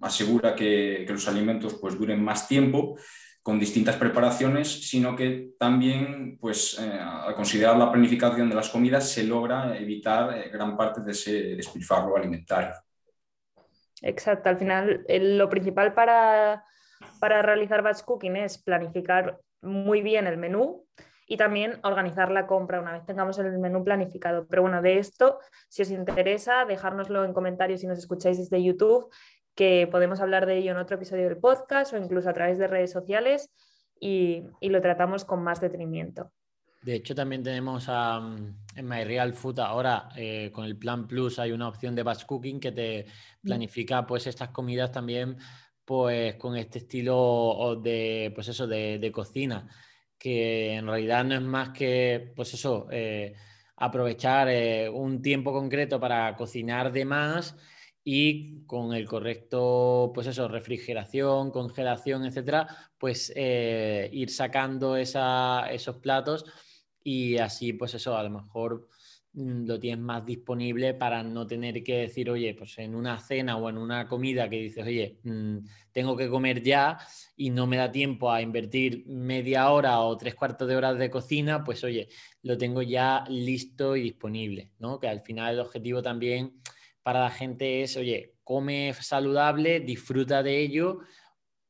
asegura 0.00 0.56
que, 0.56 1.06
los 1.08 1.28
alimentos 1.28 1.74
pues, 1.74 1.96
duren 1.96 2.24
más 2.24 2.48
tiempo 2.48 2.96
con 3.42 3.60
distintas 3.60 3.96
preparaciones, 3.96 4.88
sino 4.88 5.14
que 5.14 5.50
también, 5.56 6.38
pues, 6.40 6.78
eh, 6.80 6.98
al 6.98 7.34
considerar 7.36 7.76
la 7.76 7.92
planificación 7.92 8.48
de 8.48 8.56
las 8.56 8.70
comidas, 8.70 9.08
se 9.08 9.22
logra 9.22 9.78
evitar 9.78 10.50
gran 10.50 10.76
parte 10.76 11.02
de 11.02 11.12
ese 11.12 11.32
despilfarro 11.54 12.16
alimentario. 12.16 12.74
Exacto, 14.02 14.48
al 14.48 14.58
final 14.58 15.04
lo 15.08 15.48
principal 15.48 15.94
para, 15.94 16.64
realizar 17.20 17.82
batch 17.82 18.02
cooking 18.02 18.36
es 18.36 18.58
planificar 18.58 19.38
muy 19.60 20.02
bien 20.02 20.26
el 20.26 20.36
menú 20.36 20.84
y 21.26 21.36
también 21.36 21.78
organizar 21.84 22.30
la 22.32 22.48
compra 22.48 22.80
una 22.80 22.92
vez 22.92 23.06
tengamos 23.06 23.38
el 23.38 23.58
menú 23.58 23.84
planificado. 23.84 24.46
Pero 24.48 24.62
bueno, 24.62 24.82
de 24.82 24.98
esto, 24.98 25.38
si 25.68 25.82
os 25.82 25.90
interesa, 25.90 26.64
dejárnoslo 26.64 27.24
en 27.24 27.32
comentarios 27.32 27.80
si 27.80 27.86
nos 27.86 27.98
escucháis 27.98 28.38
desde 28.38 28.62
YouTube, 28.62 29.08
que 29.54 29.88
podemos 29.90 30.20
hablar 30.20 30.46
de 30.46 30.56
ello 30.56 30.72
en 30.72 30.78
otro 30.78 30.96
episodio 30.96 31.28
del 31.28 31.38
podcast 31.38 31.92
o 31.92 31.96
incluso 31.96 32.28
a 32.28 32.32
través 32.32 32.58
de 32.58 32.66
redes 32.66 32.90
sociales 32.90 33.52
y, 34.00 34.44
y 34.60 34.70
lo 34.70 34.80
tratamos 34.80 35.24
con 35.24 35.44
más 35.44 35.60
detenimiento. 35.60 36.32
De 36.82 36.96
hecho, 36.96 37.14
también 37.14 37.44
tenemos 37.44 37.86
mm, 37.86 38.46
en 38.74 38.88
MyReal 38.88 39.34
Food 39.34 39.60
ahora 39.60 40.08
eh, 40.16 40.50
con 40.52 40.64
el 40.64 40.76
Plan 40.76 41.06
Plus 41.06 41.38
hay 41.38 41.52
una 41.52 41.68
opción 41.68 41.94
de 41.94 42.02
batch 42.02 42.24
cooking 42.26 42.58
que 42.58 42.72
te 42.72 43.06
planifica 43.40 44.04
pues 44.04 44.26
estas 44.26 44.48
comidas 44.48 44.90
también 44.90 45.36
pues 45.84 46.34
con 46.36 46.56
este 46.56 46.80
estilo 46.80 47.80
de 47.82 48.32
pues 48.34 48.48
eso 48.48 48.66
de, 48.66 49.10
cocina 49.12 49.68
que 50.18 50.74
en 50.74 50.86
realidad 50.86 51.24
no 51.24 51.34
es 51.36 51.42
más 51.42 51.70
que 51.70 52.32
pues 52.34 52.54
eso 52.54 52.88
eh, 52.90 53.34
aprovechar 53.76 54.48
eh, 54.48 54.88
un 54.88 55.22
tiempo 55.22 55.52
concreto 55.52 56.00
para 56.00 56.34
cocinar 56.36 56.90
de 56.92 57.04
más 57.04 57.56
y 58.04 58.64
con 58.66 58.94
el 58.94 59.06
correcto, 59.06 60.10
pues 60.12 60.26
eso, 60.26 60.48
refrigeración, 60.48 61.52
congelación, 61.52 62.24
etcétera, 62.24 62.66
pues 62.98 63.32
ir 63.36 64.28
sacando 64.28 64.96
esos 64.96 65.96
platos 66.02 66.44
y 67.04 67.38
así, 67.38 67.72
pues 67.72 67.94
eso, 67.94 68.16
a 68.16 68.22
lo 68.22 68.30
mejor 68.30 68.88
mm, 69.32 69.66
lo 69.66 69.78
tienes 69.78 70.04
más 70.04 70.24
disponible 70.24 70.94
para 70.94 71.22
no 71.22 71.46
tener 71.46 71.82
que 71.82 71.98
decir, 71.98 72.30
oye, 72.30 72.54
pues 72.54 72.78
en 72.78 72.94
una 72.94 73.18
cena 73.18 73.56
o 73.56 73.68
en 73.68 73.78
una 73.78 74.08
comida 74.08 74.48
que 74.48 74.56
dices, 74.56 74.86
oye, 74.86 75.18
mm, 75.24 75.58
tengo 75.92 76.16
que 76.16 76.28
comer 76.28 76.62
ya 76.62 76.98
y 77.36 77.50
no 77.50 77.66
me 77.66 77.76
da 77.76 77.90
tiempo 77.90 78.30
a 78.30 78.42
invertir 78.42 79.04
media 79.06 79.70
hora 79.70 80.00
o 80.00 80.16
tres 80.16 80.34
cuartos 80.34 80.68
de 80.68 80.76
hora 80.76 80.94
de 80.94 81.10
cocina, 81.10 81.64
pues 81.64 81.84
oye, 81.84 82.08
lo 82.42 82.56
tengo 82.58 82.82
ya 82.82 83.24
listo 83.28 83.96
y 83.96 84.02
disponible, 84.02 84.70
¿no? 84.78 84.98
Que 85.00 85.08
al 85.08 85.20
final 85.22 85.54
el 85.54 85.60
objetivo 85.60 86.02
también 86.02 86.60
para 87.02 87.20
la 87.20 87.30
gente 87.30 87.82
es, 87.82 87.96
oye, 87.96 88.34
come 88.44 88.92
saludable, 88.94 89.80
disfruta 89.80 90.42
de 90.42 90.60
ello, 90.60 91.00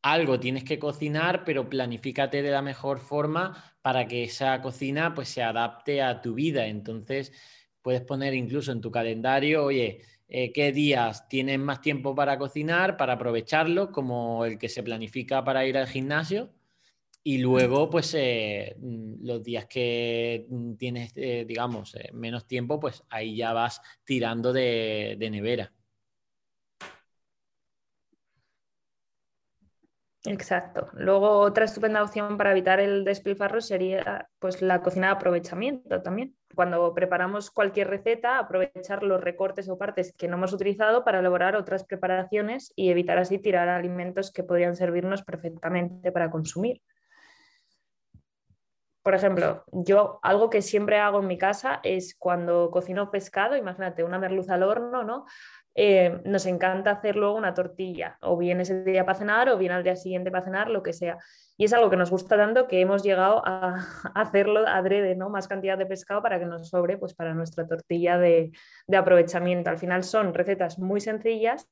algo 0.03 0.41
tienes 0.41 0.65
que 0.65 0.79
cocinar, 0.79 1.45
pero 1.45 1.69
planifícate 1.69 2.43
de 2.43 2.51
la 2.51 2.63
mejor 2.63 2.99
forma 2.99 3.77
para 3.83 4.07
que 4.07 4.25
esa 4.25 4.61
cocina 4.61 5.15
pues 5.15 5.29
se 5.29 5.43
adapte 5.43 6.03
a 6.03 6.21
tu 6.21 6.35
vida. 6.35 6.67
Entonces, 6.67 7.33
puedes 7.81 8.03
poner 8.03 8.35
incluso 8.35 8.73
en 8.73 8.81
tu 8.81 8.91
calendario, 8.91 9.65
oye, 9.65 10.03
eh, 10.29 10.53
qué 10.53 10.73
días 10.73 11.29
tienes 11.29 11.59
más 11.59 11.81
tiempo 11.81 12.15
para 12.15 12.39
cocinar, 12.39 12.97
para 12.97 13.15
aprovecharlo, 13.15 13.93
como 13.93 14.45
el 14.45 14.59
que 14.59 14.69
se 14.69 14.83
planifica 14.83 15.45
para 15.45 15.67
ir 15.67 15.79
al 15.79 15.87
gimnasio. 15.87 16.51
Y 17.25 17.39
luego, 17.39 17.89
pues 17.91 18.15
eh, 18.15 18.75
mm, 18.79 19.25
los 19.25 19.43
días 19.43 19.67
que 19.67 20.47
mm, 20.49 20.75
tienes, 20.75 21.13
eh, 21.17 21.45
digamos, 21.47 21.97
menos 22.13 22.47
tiempo, 22.49 22.81
pues 22.81 23.05
ahí 23.11 23.37
ya 23.37 23.53
vas 23.53 23.81
tirando 24.05 24.53
de 24.53 25.17
nevera. 25.31 25.73
Exacto. 30.25 30.89
Luego 30.93 31.39
otra 31.41 31.65
estupenda 31.65 32.03
opción 32.03 32.37
para 32.37 32.53
evitar 32.53 32.79
el 32.79 33.05
despilfarro 33.05 33.61
sería 33.61 34.29
pues 34.39 34.63
la 34.63 34.81
cocina 34.81 35.09
de 35.09 35.15
aprovechamiento 35.15 36.01
también. 36.01 36.37
Cuando 36.55 36.95
preparamos 36.95 37.51
cualquier 37.51 37.89
receta, 37.89 38.39
aprovechar 38.39 39.03
los 39.03 39.21
recortes 39.21 39.69
o 39.69 39.79
partes 39.79 40.15
que 40.17 40.29
no 40.29 40.37
hemos 40.37 40.53
utilizado 40.53 41.03
para 41.03 41.19
elaborar 41.19 41.57
otras 41.57 41.85
preparaciones 41.85 42.73
y 42.77 42.91
evitar 42.91 43.19
así 43.19 43.39
tirar 43.39 43.69
alimentos 43.69 44.31
que 44.31 44.45
podrían 44.45 44.77
servirnos 44.77 45.23
perfectamente 45.23 46.13
para 46.13 46.31
consumir. 46.31 46.83
Por 49.03 49.15
ejemplo, 49.15 49.65
yo 49.73 50.21
algo 50.23 50.49
que 50.49 50.63
siempre 50.63 50.99
hago 50.99 51.21
en 51.21 51.27
mi 51.27 51.37
casa 51.37 51.81
es 51.83 52.15
cuando 52.17 52.71
cocino 52.71 53.11
pescado, 53.11 53.57
imagínate 53.57 54.05
una 54.05 54.19
merluza 54.19 54.55
al 54.55 54.63
horno, 54.63 55.03
¿no? 55.03 55.27
Eh, 55.75 56.21
nos 56.27 56.45
encanta 56.45 56.91
hacer 56.91 57.17
luego 57.17 57.35
una 57.35 57.55
tortilla, 57.55 58.19
o 58.21 58.37
bien 58.37 58.61
ese 58.61 58.85
día 58.85 59.07
para 59.07 59.19
cenar, 59.19 59.49
o 59.49 59.57
bien 59.57 59.73
al 59.73 59.83
día 59.83 59.97
siguiente 59.97 60.31
para 60.31 60.45
cenar, 60.45 60.69
lo 60.69 60.83
que 60.83 60.93
sea. 60.93 61.19
Y 61.57 61.65
es 61.65 61.73
algo 61.73 61.89
que 61.89 61.97
nos 61.97 62.11
gusta 62.11 62.37
tanto 62.37 62.69
que 62.69 62.81
hemos 62.81 63.03
llegado 63.03 63.43
a, 63.45 63.77
hacerlo 64.15 64.67
adrede, 64.67 65.17
¿no? 65.17 65.31
Más 65.31 65.49
cantidad 65.49 65.79
de 65.79 65.87
pescado 65.87 66.23
para 66.23 66.39
que 66.39 66.47
nos 66.47 66.69
sobre, 66.69 66.99
pues 66.99 67.15
para 67.15 67.35
nuestra 67.35 67.67
tortilla 67.67 68.19
de, 68.19 68.53
aprovechamiento. 68.95 69.71
Al 69.71 69.79
final 69.79 70.05
son 70.05 70.35
recetas 70.35 70.79
muy 70.79 71.01
sencillas, 71.01 71.69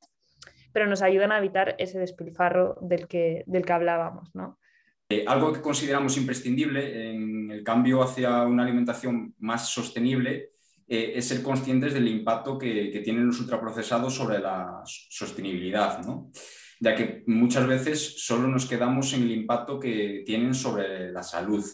pero 0.73 0.87
nos 0.87 1.03
ayudan 1.03 1.33
a 1.33 1.39
evitar 1.39 1.75
ese 1.79 1.99
despilfarro 1.99 2.79
del 2.81 3.07
que, 3.07 3.45
del 3.47 3.67
que 3.67 3.73
hablábamos, 3.73 4.35
¿no? 4.35 4.59
Eh, 5.13 5.25
algo 5.27 5.53
que 5.53 5.61
consideramos 5.61 6.17
imprescindible 6.17 7.11
en 7.11 7.51
el 7.51 7.65
cambio 7.65 8.01
hacia 8.01 8.45
una 8.45 8.63
alimentación 8.63 9.35
más 9.41 9.69
sostenible 9.69 10.53
eh, 10.87 11.15
es 11.17 11.27
ser 11.27 11.43
conscientes 11.43 11.93
del 11.93 12.07
impacto 12.07 12.57
que, 12.57 13.01
tienen 13.03 13.27
los 13.27 13.41
ultraprocesados 13.41 14.15
sobre 14.15 14.39
la 14.39 14.83
sostenibilidad. 14.85 16.01
ya 16.79 16.95
que 16.95 17.25
muchas 17.27 17.67
veces 17.67 18.25
solo 18.25 18.47
nos 18.47 18.67
quedamos 18.67 19.13
en 19.13 19.23
el 19.23 19.33
impacto 19.33 19.81
que 19.81 20.23
tienen 20.25 20.55
sobre 20.55 21.11
la 21.11 21.25
salud. 21.25 21.65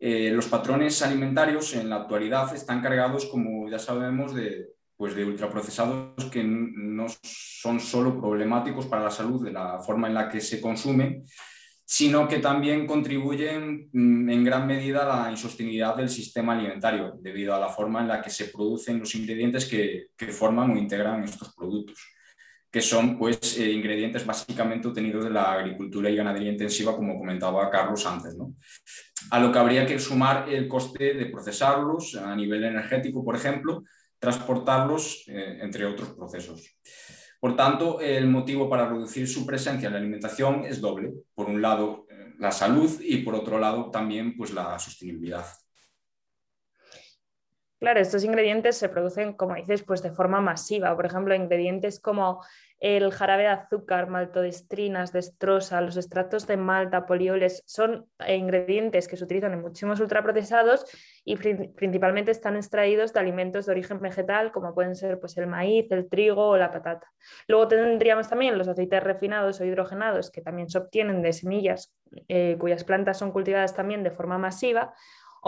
Eh, 0.00 0.32
los 0.32 0.46
patrones 0.46 1.00
alimentarios 1.02 1.74
en 1.74 1.88
la 1.88 1.96
actualidad 1.96 2.52
están 2.52 2.82
cargados, 2.82 3.26
como 3.26 3.70
ya 3.70 3.78
sabemos, 3.78 4.34
de, 4.34 4.66
pues 4.96 5.14
de 5.14 5.24
ultraprocesados 5.24 6.24
que 6.24 6.42
no 6.42 7.06
son 7.22 7.78
solo 7.78 8.20
problemáticos 8.20 8.86
para 8.86 9.04
la 9.04 9.10
salud 9.12 9.44
de 9.44 9.52
la 9.52 9.78
forma 9.78 10.08
en 10.08 10.14
la 10.14 10.28
que 10.28 10.40
se 10.40 10.60
consumen, 10.60 11.24
sino 11.88 12.26
que 12.26 12.40
también 12.40 12.84
contribuyen 12.84 13.88
mm, 13.92 14.28
en 14.28 14.44
gran 14.44 14.66
medida 14.66 15.04
a 15.04 15.24
la 15.24 15.30
insostenibilidad 15.30 15.96
del 15.96 16.08
sistema 16.08 16.52
alimentario, 16.52 17.14
debido 17.20 17.54
a 17.54 17.60
la 17.60 17.68
forma 17.68 18.00
en 18.00 18.08
la 18.08 18.20
que 18.20 18.28
se 18.28 18.46
producen 18.46 18.98
los 18.98 19.14
ingredientes 19.14 19.66
que, 19.66 20.08
forman 20.32 20.72
o 20.72 20.76
integran 20.76 21.22
estos 21.22 21.54
productos, 21.54 21.96
que 22.68 22.82
son 22.82 23.16
pues, 23.16 23.56
eh, 23.58 23.70
ingredientes 23.70 24.26
básicamente 24.26 24.88
obtenidos 24.88 25.24
de 25.24 25.30
la 25.30 25.52
agricultura 25.52 26.10
y 26.10 26.16
ganadería 26.16 26.50
intensiva, 26.50 26.96
como 26.96 27.16
comentaba 27.16 27.70
Carlos 27.70 28.04
antes. 28.04 28.36
A 29.30 29.38
lo 29.38 29.52
que 29.52 29.58
habría 29.60 29.86
que 29.86 30.00
sumar 30.00 30.48
el 30.48 30.66
coste 30.66 31.14
de 31.14 31.26
procesarlos 31.26 32.16
a 32.16 32.34
nivel 32.34 32.64
energético, 32.64 33.24
por 33.24 33.36
ejemplo, 33.36 33.84
transportarlos, 34.18 35.22
eh, 35.28 35.58
entre 35.62 35.86
otros 35.86 36.14
procesos. 36.14 36.76
Por 37.40 37.56
tanto, 37.56 38.00
el 38.00 38.26
motivo 38.28 38.68
para 38.68 38.88
reducir 38.88 39.28
su 39.28 39.44
presencia 39.44 39.86
en 39.86 39.92
la 39.92 39.98
alimentación 39.98 40.64
es 40.64 40.80
doble. 40.80 41.12
Por 41.34 41.46
un 41.46 41.60
lado, 41.60 42.06
eh, 42.10 42.34
la 42.38 42.50
salud 42.50 42.90
y 43.00 43.18
por 43.18 43.34
otro 43.34 43.58
lado, 43.58 43.90
también 43.90 44.36
pues, 44.36 44.52
la 44.52 44.78
sostenibilidad. 44.78 45.46
Claro, 47.78 48.00
estos 48.00 48.24
ingredientes 48.24 48.78
se 48.78 48.88
producen, 48.88 49.34
como 49.34 49.54
dices, 49.54 49.82
pues 49.82 50.02
de 50.02 50.10
forma 50.10 50.40
masiva. 50.40 50.96
Por 50.96 51.04
ejemplo, 51.04 51.34
ingredientes 51.34 52.00
como 52.00 52.42
el 52.78 53.10
jarabe 53.10 53.44
de 53.44 53.48
azúcar, 53.48 54.08
maltodestrinas, 54.08 55.12
destrosa, 55.12 55.80
los 55.80 55.96
extractos 55.96 56.46
de 56.46 56.56
malta, 56.56 57.06
polioles, 57.06 57.62
son 57.66 58.06
eh, 58.26 58.36
ingredientes 58.36 59.08
que 59.08 59.16
se 59.16 59.24
utilizan 59.24 59.52
en 59.54 59.62
muchísimos 59.62 59.98
ultraprocesados 60.00 60.84
y 61.24 61.36
principalmente 61.36 62.30
están 62.30 62.56
extraídos 62.56 63.12
de 63.12 63.20
alimentos 63.20 63.66
de 63.66 63.72
origen 63.72 64.00
vegetal, 64.00 64.52
como 64.52 64.74
pueden 64.74 64.94
ser 64.94 65.18
pues, 65.18 65.36
el 65.38 65.46
maíz, 65.46 65.86
el 65.90 66.08
trigo 66.08 66.48
o 66.48 66.56
la 66.56 66.70
patata. 66.70 67.10
Luego 67.48 67.68
tendríamos 67.68 68.28
también 68.28 68.58
los 68.58 68.68
aceites 68.68 69.02
refinados 69.02 69.60
o 69.60 69.64
hidrogenados, 69.64 70.30
que 70.30 70.42
también 70.42 70.68
se 70.68 70.78
obtienen 70.78 71.22
de 71.22 71.32
semillas 71.32 71.94
eh, 72.28 72.56
cuyas 72.58 72.84
plantas 72.84 73.18
son 73.18 73.32
cultivadas 73.32 73.74
también 73.74 74.02
de 74.02 74.10
forma 74.10 74.38
masiva, 74.38 74.94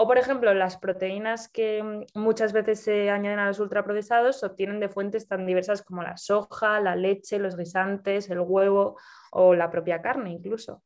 o, 0.01 0.07
por 0.07 0.17
ejemplo, 0.17 0.53
las 0.53 0.77
proteínas 0.77 1.49
que 1.49 1.83
mm, 1.83 2.17
muchas 2.17 2.53
veces 2.53 2.79
se 2.79 3.09
añaden 3.09 3.39
a 3.39 3.47
los 3.47 3.59
ultraprocesados 3.59 4.39
se 4.39 4.45
obtienen 4.45 4.79
de 4.79 4.87
fuentes 4.87 5.27
tan 5.27 5.45
diversas 5.45 5.81
como 5.81 6.01
la 6.01 6.15
soja, 6.15 6.79
la 6.79 6.95
leche, 6.95 7.37
los 7.37 7.57
guisantes, 7.57 8.29
el 8.29 8.39
huevo 8.39 8.97
o 9.31 9.53
la 9.55 9.69
propia 9.69 10.01
carne 10.01 10.31
incluso. 10.31 10.81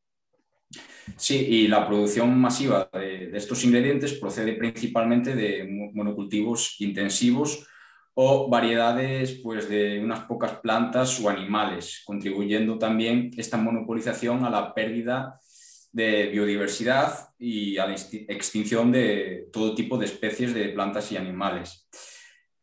Sí, 1.15 1.45
y 1.47 1.67
la 1.67 1.86
producción 1.88 2.36
masiva 2.39 2.89
de, 2.91 3.30
estos 3.38 3.63
ingredientes 3.63 4.13
procede 4.13 4.54
principalmente 4.54 5.36
de 5.36 5.91
monocultivos 5.93 6.82
intensivos 6.82 7.67
o 8.15 8.49
variedades 8.49 9.41
pues, 9.43 9.69
de 9.69 9.99
unas 10.04 10.21
pocas 10.21 10.54
plantas 10.54 11.19
o 11.19 11.30
animales, 11.30 12.02
contribuyendo 12.04 12.80
también 12.80 13.30
esta 13.38 13.58
monopolización 13.58 14.43
a 14.43 14.49
la 14.49 14.73
pérdida 14.73 15.39
de 15.39 15.53
biodiversidad 15.93 17.29
y 17.38 17.77
a 17.77 17.88
la 17.88 17.93
extinción 17.93 18.91
de 18.91 19.47
todo 19.53 19.75
tipo 19.75 19.97
de 19.97 20.06
especies 20.06 20.53
de 20.53 20.69
plantas 20.69 21.12
y 21.12 21.17
animales. 21.17 21.88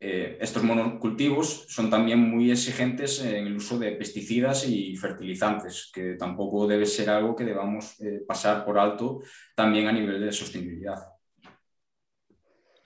Eh, 0.03 0.39
estos 0.41 0.63
monocultivos 0.63 1.67
son 1.69 1.91
también 1.91 2.19
muy 2.19 2.51
exigentes 2.51 3.23
en 3.23 3.47
el 3.47 3.57
uso 3.57 3.79
de 3.79 3.93
pesticidas 3.93 4.67
y 4.67 4.97
fertilizantes, 4.97 5.91
que 5.93 6.15
tampoco 6.15 6.67
debe 6.67 6.87
ser 6.87 7.11
algo 7.11 7.37
que 7.37 7.45
debamos 7.45 8.01
eh, 8.01 8.23
pasar 8.27 8.65
por 8.65 8.79
alto 8.79 9.21
también 9.55 9.89
a 9.89 9.93
nivel 9.93 10.19
de 10.19 10.33
sostenibilidad. 10.33 10.97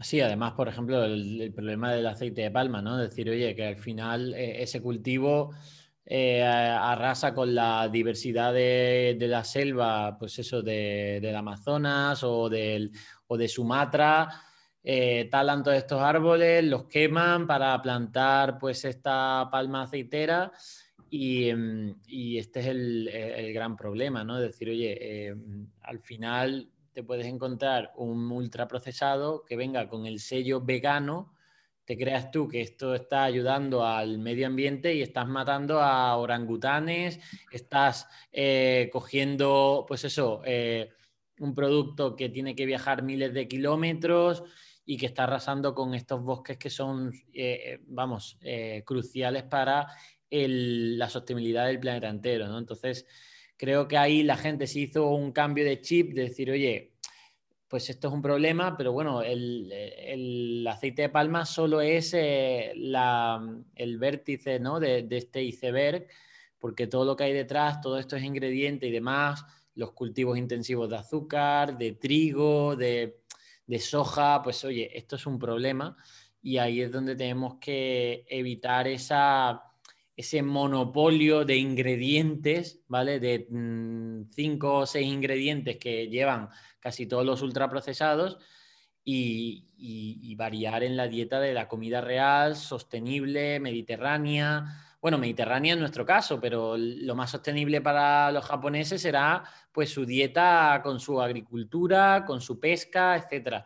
Sí, 0.00 0.20
además, 0.20 0.54
por 0.54 0.68
ejemplo, 0.68 1.04
el, 1.04 1.52
problema 1.54 1.92
del 1.92 2.08
aceite 2.08 2.42
de 2.42 2.50
palma, 2.50 2.82
¿no? 2.82 2.98
Decir, 2.98 3.30
oye, 3.30 3.54
que 3.54 3.68
al 3.68 3.78
final 3.78 4.34
eh, 4.34 4.60
ese 4.60 4.82
cultivo 4.82 5.54
eh, 6.06 6.42
arrasa 6.42 7.34
con 7.34 7.54
la 7.54 7.88
diversidad 7.88 8.52
de, 8.52 9.16
la 9.20 9.44
selva, 9.44 10.16
pues 10.18 10.38
eso, 10.38 10.62
de, 10.62 11.18
del 11.22 11.34
Amazonas 11.34 12.22
o, 12.24 12.48
del, 12.48 12.90
o 13.26 13.36
de 13.36 13.48
Sumatra. 13.48 14.28
Eh, 14.82 15.28
talan 15.30 15.62
todos 15.62 15.78
estos 15.78 16.02
árboles, 16.02 16.62
los 16.64 16.84
queman 16.84 17.46
para 17.46 17.80
plantar 17.80 18.58
pues 18.58 18.84
esta 18.84 19.48
palma 19.50 19.84
aceitera 19.84 20.52
y, 21.08 21.48
em, 21.48 21.94
este 22.06 22.60
es 22.60 22.66
el, 22.66 23.52
gran 23.54 23.76
problema, 23.76 24.24
¿no? 24.24 24.38
Decir, 24.38 24.68
oye, 24.68 25.28
em, 25.28 25.68
al 25.82 26.00
final 26.00 26.70
te 26.92 27.02
puedes 27.02 27.26
encontrar 27.26 27.92
un 27.96 28.30
ultraprocesado 28.30 29.44
que 29.44 29.56
venga 29.56 29.88
con 29.88 30.06
el 30.06 30.20
sello 30.20 30.60
vegano 30.60 31.33
te 31.84 31.98
creas 31.98 32.30
tú 32.30 32.48
que 32.48 32.62
esto 32.62 32.94
está 32.94 33.24
ayudando 33.24 33.84
al 33.84 34.18
medio 34.18 34.46
ambiente 34.46 34.94
y 34.94 35.02
estás 35.02 35.28
matando 35.28 35.80
a 35.80 36.16
orangutanes, 36.16 37.20
estás 37.52 38.06
eh, 38.32 38.88
cogiendo, 38.92 39.84
pues 39.86 40.04
eso, 40.04 40.40
eh, 40.44 40.90
un 41.38 41.54
producto 41.54 42.16
que 42.16 42.28
tiene 42.30 42.54
que 42.54 42.66
viajar 42.66 43.02
miles 43.02 43.34
de 43.34 43.48
kilómetros 43.48 44.44
y 44.86 44.96
que 44.96 45.06
está 45.06 45.24
arrasando 45.24 45.74
con 45.74 45.94
estos 45.94 46.22
bosques 46.22 46.56
que 46.58 46.70
son, 46.70 47.12
eh, 47.32 47.80
vamos, 47.86 48.38
cruciales 48.84 49.44
para 49.44 49.86
la 50.30 51.08
sostenibilidad 51.08 51.66
del 51.66 51.78
planeta 51.78 52.08
entero, 52.08 52.48
¿no? 52.48 52.58
Entonces, 52.58 53.06
creo 53.56 53.86
que 53.86 53.96
ahí 53.96 54.22
la 54.22 54.36
gente 54.36 54.66
se 54.66 54.80
hizo 54.80 55.08
un 55.10 55.32
cambio 55.32 55.64
de 55.64 55.80
chip 55.80 56.12
de 56.12 56.22
decir, 56.22 56.50
oye, 56.50 56.93
pues 57.68 57.90
esto 57.90 58.08
es 58.08 58.14
un 58.14 58.22
problema, 58.22 58.76
pero 58.76 58.92
bueno, 58.92 59.22
el, 59.22 60.66
aceite 60.68 61.02
de 61.02 61.08
palma 61.08 61.44
solo 61.44 61.80
es 61.80 62.14
eh, 62.14 62.72
el 62.72 63.98
vértice 63.98 64.60
¿no? 64.60 64.78
de, 64.78 65.06
este 65.10 65.42
iceberg, 65.42 66.06
porque 66.58 66.86
todo 66.86 67.04
lo 67.04 67.16
que 67.16 67.24
hay 67.24 67.32
detrás, 67.32 67.80
todos 67.80 68.00
estos 68.00 68.22
ingredientes 68.22 68.88
y 68.88 68.92
demás, 68.92 69.44
los 69.74 69.92
cultivos 69.92 70.38
intensivos 70.38 70.88
de 70.88 70.96
azúcar, 70.96 71.76
de 71.76 71.92
trigo, 71.92 72.76
de, 72.76 73.20
de 73.66 73.78
soja, 73.78 74.42
pues 74.42 74.64
oye, 74.64 74.96
esto 74.96 75.16
es 75.16 75.26
un 75.26 75.38
problema 75.38 75.96
y 76.42 76.58
ahí 76.58 76.82
es 76.82 76.92
donde 76.92 77.16
tenemos 77.16 77.56
que 77.58 78.26
evitar 78.28 78.86
esa, 78.86 79.62
ese 80.16 80.42
monopolio 80.42 81.44
de 81.44 81.56
ingredientes, 81.56 82.82
¿vale? 82.86 83.18
De 83.18 83.46
mm, 83.50 84.30
cinco 84.30 84.78
o 84.78 84.86
seis 84.86 85.06
ingredientes 85.06 85.76
que 85.76 86.08
llevan 86.08 86.48
casi 86.78 87.06
todos 87.06 87.24
los 87.24 87.42
ultraprocesados 87.42 88.38
y, 89.04 89.68
y, 89.76 90.34
variar 90.36 90.82
en 90.82 90.96
la 90.96 91.08
dieta 91.08 91.40
de 91.40 91.52
la 91.52 91.68
comida 91.68 92.00
real, 92.00 92.56
sostenible, 92.56 93.60
mediterránea. 93.60 94.96
Bueno, 95.00 95.18
mediterránea 95.18 95.74
en 95.74 95.80
nuestro 95.80 96.06
caso, 96.06 96.40
pero 96.40 96.76
lo 96.78 97.14
más 97.14 97.30
sostenible 97.30 97.82
para 97.82 98.32
los 98.32 98.44
japoneses 98.46 99.02
será 99.02 99.44
pues 99.72 99.90
su 99.90 100.06
dieta 100.06 100.80
con 100.82 101.00
su 101.00 101.20
agricultura, 101.20 102.24
con 102.26 102.40
su 102.40 102.58
pesca, 102.58 103.16
etc. 103.16 103.64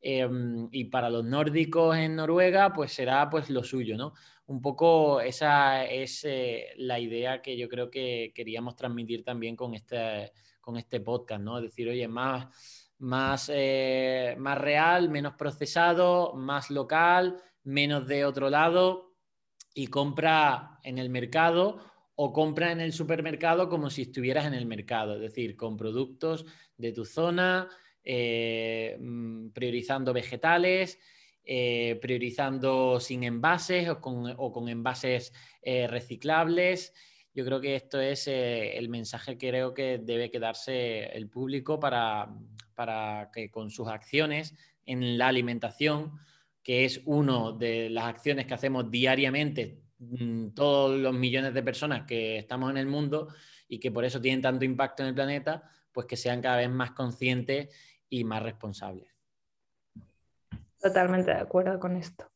Em, 0.00 0.68
y 0.72 0.84
para 0.86 1.08
los 1.08 1.24
nórdicos 1.24 1.96
en 1.96 2.16
Noruega, 2.16 2.72
pues 2.72 2.92
será 2.92 3.30
pues 3.30 3.50
lo 3.50 3.62
suyo, 3.62 3.96
¿no? 3.96 4.14
Un 4.52 4.60
poco 4.60 5.22
esa 5.22 5.86
es 5.86 6.26
eh, 6.26 6.74
la 6.76 7.00
idea 7.00 7.40
que 7.40 7.56
yo 7.56 7.70
creo 7.70 7.90
que 7.90 8.32
queríamos 8.34 8.76
transmitir 8.76 9.24
también 9.24 9.56
con 9.56 9.72
este, 9.72 10.30
con 10.60 10.76
este 10.76 11.00
podcast, 11.00 11.40
¿no? 11.42 11.56
Es 11.56 11.64
decir, 11.64 11.88
oye, 11.88 12.06
más, 12.06 12.48
más, 12.98 13.50
eh, 13.50 14.36
más 14.38 14.58
real, 14.58 15.08
menos 15.08 15.36
procesado, 15.36 16.34
más 16.34 16.70
local, 16.70 17.42
menos 17.62 18.06
de 18.06 18.26
otro 18.26 18.50
lado 18.50 19.14
y 19.72 19.86
compra 19.86 20.78
en 20.82 20.98
el 20.98 21.08
mercado 21.08 21.80
o 22.14 22.30
compra 22.34 22.72
en 22.72 22.82
el 22.82 22.92
supermercado 22.92 23.70
como 23.70 23.88
si 23.88 24.02
estuvieras 24.02 24.44
en 24.44 24.52
el 24.52 24.66
mercado, 24.66 25.14
es 25.14 25.22
decir, 25.22 25.56
con 25.56 25.78
productos 25.78 26.44
de 26.76 26.92
tu 26.92 27.06
zona, 27.06 27.70
eh, 28.04 28.98
mm, 29.00 29.48
priorizando 29.52 30.12
vegetales, 30.12 30.98
eh, 31.44 31.98
priorizando 32.00 33.00
sin 33.00 33.24
envases 33.24 33.88
o 33.88 34.00
con 34.52 34.68
envases 34.68 35.32
reciclables 35.64 36.92
yo 37.34 37.44
creo 37.44 37.60
que 37.60 37.76
esto 37.76 38.00
es 38.00 38.28
eh, 38.28 38.76
el 38.76 38.88
mensaje 38.88 39.38
que 39.38 39.48
creo 39.48 39.72
que 39.72 39.98
debe 39.98 40.30
quedarse 40.30 41.04
el 41.16 41.28
público 41.28 41.80
para, 41.80 42.28
para 42.74 43.30
que 43.32 43.50
con 43.50 43.70
sus 43.70 43.88
acciones 43.88 44.54
en 44.84 45.16
la 45.16 45.28
alimentación, 45.28 46.18
que 46.62 46.84
es 46.84 47.00
una 47.06 47.52
de 47.52 47.88
las 47.88 48.04
acciones 48.04 48.46
que 48.46 48.54
hacemos 48.54 48.90
diariamente 48.90 49.80
mm, 49.98 50.48
todos 50.48 50.98
los 51.00 51.14
millones 51.14 51.54
de 51.54 51.62
personas 51.62 52.06
que 52.06 52.36
estamos 52.36 52.70
en 52.70 52.76
el 52.76 52.86
mundo 52.86 53.28
y 53.66 53.78
que 53.78 53.90
por 53.90 54.04
eso 54.04 54.20
tienen 54.20 54.42
tanto 54.42 54.66
impacto 54.66 55.02
en 55.02 55.10
el 55.10 55.14
planeta, 55.14 55.62
pues 55.90 56.06
que 56.06 56.16
sean 56.16 56.42
cada 56.42 56.58
vez 56.58 56.68
más 56.68 56.90
conscientes 56.90 57.74
y 58.10 58.24
más 58.24 58.42
responsables. 58.42 59.11
Totalmente 60.82 61.30
de 61.30 61.40
acuerdo 61.40 61.78
con 61.78 61.96
esto. 61.96 62.26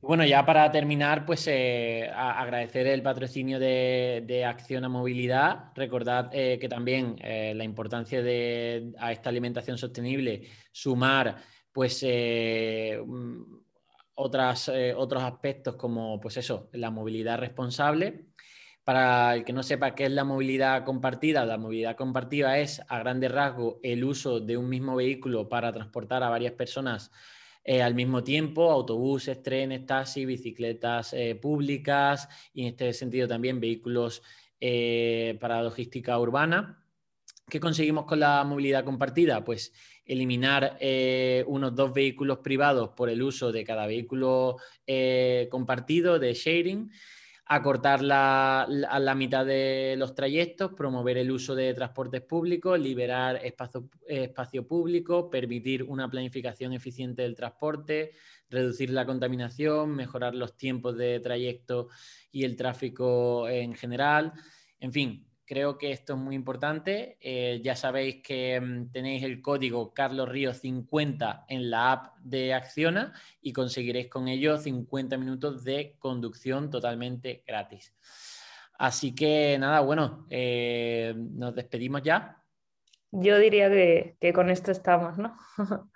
Bueno, 0.00 0.24
ya 0.24 0.46
para 0.46 0.70
terminar, 0.70 1.26
pues 1.26 1.46
eh, 1.48 2.08
agradecer 2.14 2.86
el 2.86 3.02
patrocinio 3.02 3.58
de, 3.58 4.44
Acción 4.46 4.84
a 4.84 4.88
Movilidad. 4.88 5.72
Recordad 5.74 6.30
eh, 6.32 6.58
que 6.58 6.68
también 6.68 7.16
eh, 7.20 7.52
la 7.54 7.64
importancia 7.64 8.22
de 8.22 8.92
a 8.98 9.12
esta 9.12 9.28
alimentación 9.30 9.76
sostenible, 9.76 10.48
sumar 10.72 11.36
pues 11.72 12.04
mm, 12.04 13.42
otras, 14.14 14.70
otros 14.96 15.22
aspectos 15.22 15.74
como 15.76 16.20
pues 16.20 16.36
eso, 16.36 16.70
la 16.72 16.90
movilidad 16.90 17.38
responsable. 17.38 18.26
Para 18.84 19.34
el 19.34 19.44
que 19.44 19.54
no 19.54 19.62
sepa 19.62 19.94
qué 19.94 20.04
es 20.04 20.12
la 20.12 20.24
movilidad 20.24 20.84
compartida, 20.84 21.46
la 21.46 21.56
movilidad 21.56 21.96
compartida 21.96 22.58
es 22.58 22.82
a 22.88 22.98
grande 22.98 23.28
rasgo 23.28 23.80
el 23.82 24.04
uso 24.04 24.40
de 24.40 24.58
un 24.58 24.68
mismo 24.68 24.94
vehículo 24.94 25.48
para 25.48 25.72
transportar 25.72 26.22
a 26.22 26.28
varias 26.28 26.52
personas 26.52 27.10
eh, 27.64 27.80
al 27.80 27.94
mismo 27.94 28.22
tiempo, 28.22 28.70
autobuses, 28.70 29.42
trenes, 29.42 29.86
taxis, 29.86 30.26
bicicletas 30.26 31.14
eh, 31.14 31.34
públicas 31.34 32.28
y 32.52 32.62
en 32.62 32.68
este 32.68 32.92
sentido 32.92 33.26
también 33.26 33.58
vehículos 33.58 34.22
eh, 34.60 35.38
para 35.40 35.62
logística 35.62 36.18
urbana. 36.18 36.84
¿Qué 37.48 37.60
conseguimos 37.60 38.04
con 38.04 38.20
la 38.20 38.44
movilidad 38.44 38.84
compartida? 38.84 39.42
Pues 39.44 39.72
eliminar 40.04 40.78
unos 41.46 41.74
dos 41.74 41.94
vehículos 41.94 42.38
privados 42.38 42.90
por 42.90 43.08
el 43.08 43.22
uso 43.22 43.52
de 43.52 43.64
cada 43.64 43.86
vehículo 43.86 44.56
compartido 45.50 46.18
de 46.18 46.34
sharing 46.34 46.90
acortar 47.46 48.02
la, 48.02 48.66
la, 48.68 49.14
mitad 49.14 49.44
de 49.44 49.96
los 49.98 50.14
trayectos, 50.14 50.72
promover 50.72 51.18
el 51.18 51.30
uso 51.30 51.54
de 51.54 51.74
transportes 51.74 52.22
públicos, 52.22 52.80
liberar 52.80 53.36
espacio, 53.44 53.88
espacio 54.06 54.66
público, 54.66 55.28
permitir 55.28 55.82
una 55.82 56.08
planificación 56.08 56.72
eficiente 56.72 57.22
del 57.22 57.34
transporte, 57.34 58.12
reducir 58.48 58.90
la 58.90 59.04
contaminación, 59.04 59.94
mejorar 59.94 60.34
los 60.34 60.56
tiempos 60.56 60.96
de 60.96 61.20
trayecto 61.20 61.88
y 62.32 62.44
el 62.44 62.56
tráfico 62.56 63.46
en 63.48 63.74
general. 63.74 64.32
En 64.80 64.92
fin, 64.92 65.26
Creo 65.46 65.76
que 65.76 65.92
esto 65.92 66.14
es 66.14 66.18
muy 66.18 66.34
importante. 66.34 67.18
Eh, 67.20 67.60
ya 67.62 67.76
sabéis 67.76 68.22
que 68.22 68.60
mm, 68.60 68.90
tenéis 68.90 69.22
el 69.24 69.42
código 69.42 69.92
Carlos 69.92 70.28
Río 70.28 70.54
50 70.54 71.44
en 71.48 71.70
la 71.70 71.92
app 71.92 72.16
de 72.20 72.54
Acciona 72.54 73.12
y 73.42 73.52
conseguiréis 73.52 74.08
con 74.08 74.28
ello 74.28 74.56
50 74.56 75.18
minutos 75.18 75.64
de 75.64 75.96
conducción 75.98 76.70
totalmente 76.70 77.42
gratis. 77.46 77.94
Así 78.78 79.14
que 79.14 79.56
nada, 79.58 79.80
bueno, 79.80 80.26
eh, 80.30 81.14
nos 81.16 81.54
despedimos 81.54 82.02
ya. 82.02 82.42
Yo 83.10 83.38
diría 83.38 83.68
que, 83.68 84.16
que 84.20 84.32
con 84.32 84.50
esto 84.50 84.72
estamos, 84.72 85.18
¿no? 85.18 85.36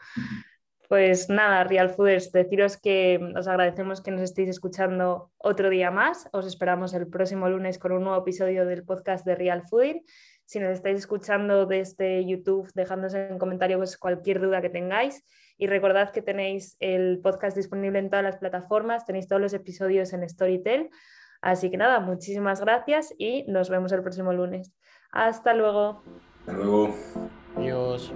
Pues 0.88 1.28
nada, 1.28 1.64
Real 1.64 1.90
Fooders, 1.90 2.32
deciros 2.32 2.78
que 2.78 3.20
os 3.36 3.46
agradecemos 3.46 4.00
que 4.00 4.10
nos 4.10 4.22
estéis 4.22 4.48
escuchando 4.48 5.30
otro 5.36 5.68
día 5.68 5.90
más. 5.90 6.30
Os 6.32 6.46
esperamos 6.46 6.94
el 6.94 7.06
próximo 7.06 7.46
lunes 7.46 7.78
con 7.78 7.92
un 7.92 8.04
nuevo 8.04 8.22
episodio 8.22 8.64
del 8.64 8.84
podcast 8.84 9.26
de 9.26 9.34
Real 9.34 9.62
Fooding. 9.68 10.02
Si 10.46 10.58
nos 10.58 10.70
estáis 10.70 10.96
escuchando 11.00 11.66
desde 11.66 12.24
YouTube, 12.24 12.70
dejadnos 12.74 13.12
en 13.12 13.38
comentarios 13.38 13.76
pues, 13.76 13.98
cualquier 13.98 14.40
duda 14.40 14.62
que 14.62 14.70
tengáis. 14.70 15.22
Y 15.58 15.66
recordad 15.66 16.10
que 16.10 16.22
tenéis 16.22 16.78
el 16.80 17.20
podcast 17.22 17.54
disponible 17.54 17.98
en 17.98 18.08
todas 18.08 18.24
las 18.24 18.38
plataformas, 18.38 19.04
tenéis 19.04 19.28
todos 19.28 19.42
los 19.42 19.52
episodios 19.52 20.14
en 20.14 20.26
Storytel. 20.26 20.88
Así 21.42 21.70
que 21.70 21.76
nada, 21.76 22.00
muchísimas 22.00 22.62
gracias 22.62 23.14
y 23.18 23.44
nos 23.46 23.68
vemos 23.68 23.92
el 23.92 24.00
próximo 24.00 24.32
lunes. 24.32 24.72
Hasta 25.12 25.52
luego. 25.52 26.02
Hasta 26.40 26.52
luego. 26.54 26.94
Adiós. 27.56 28.10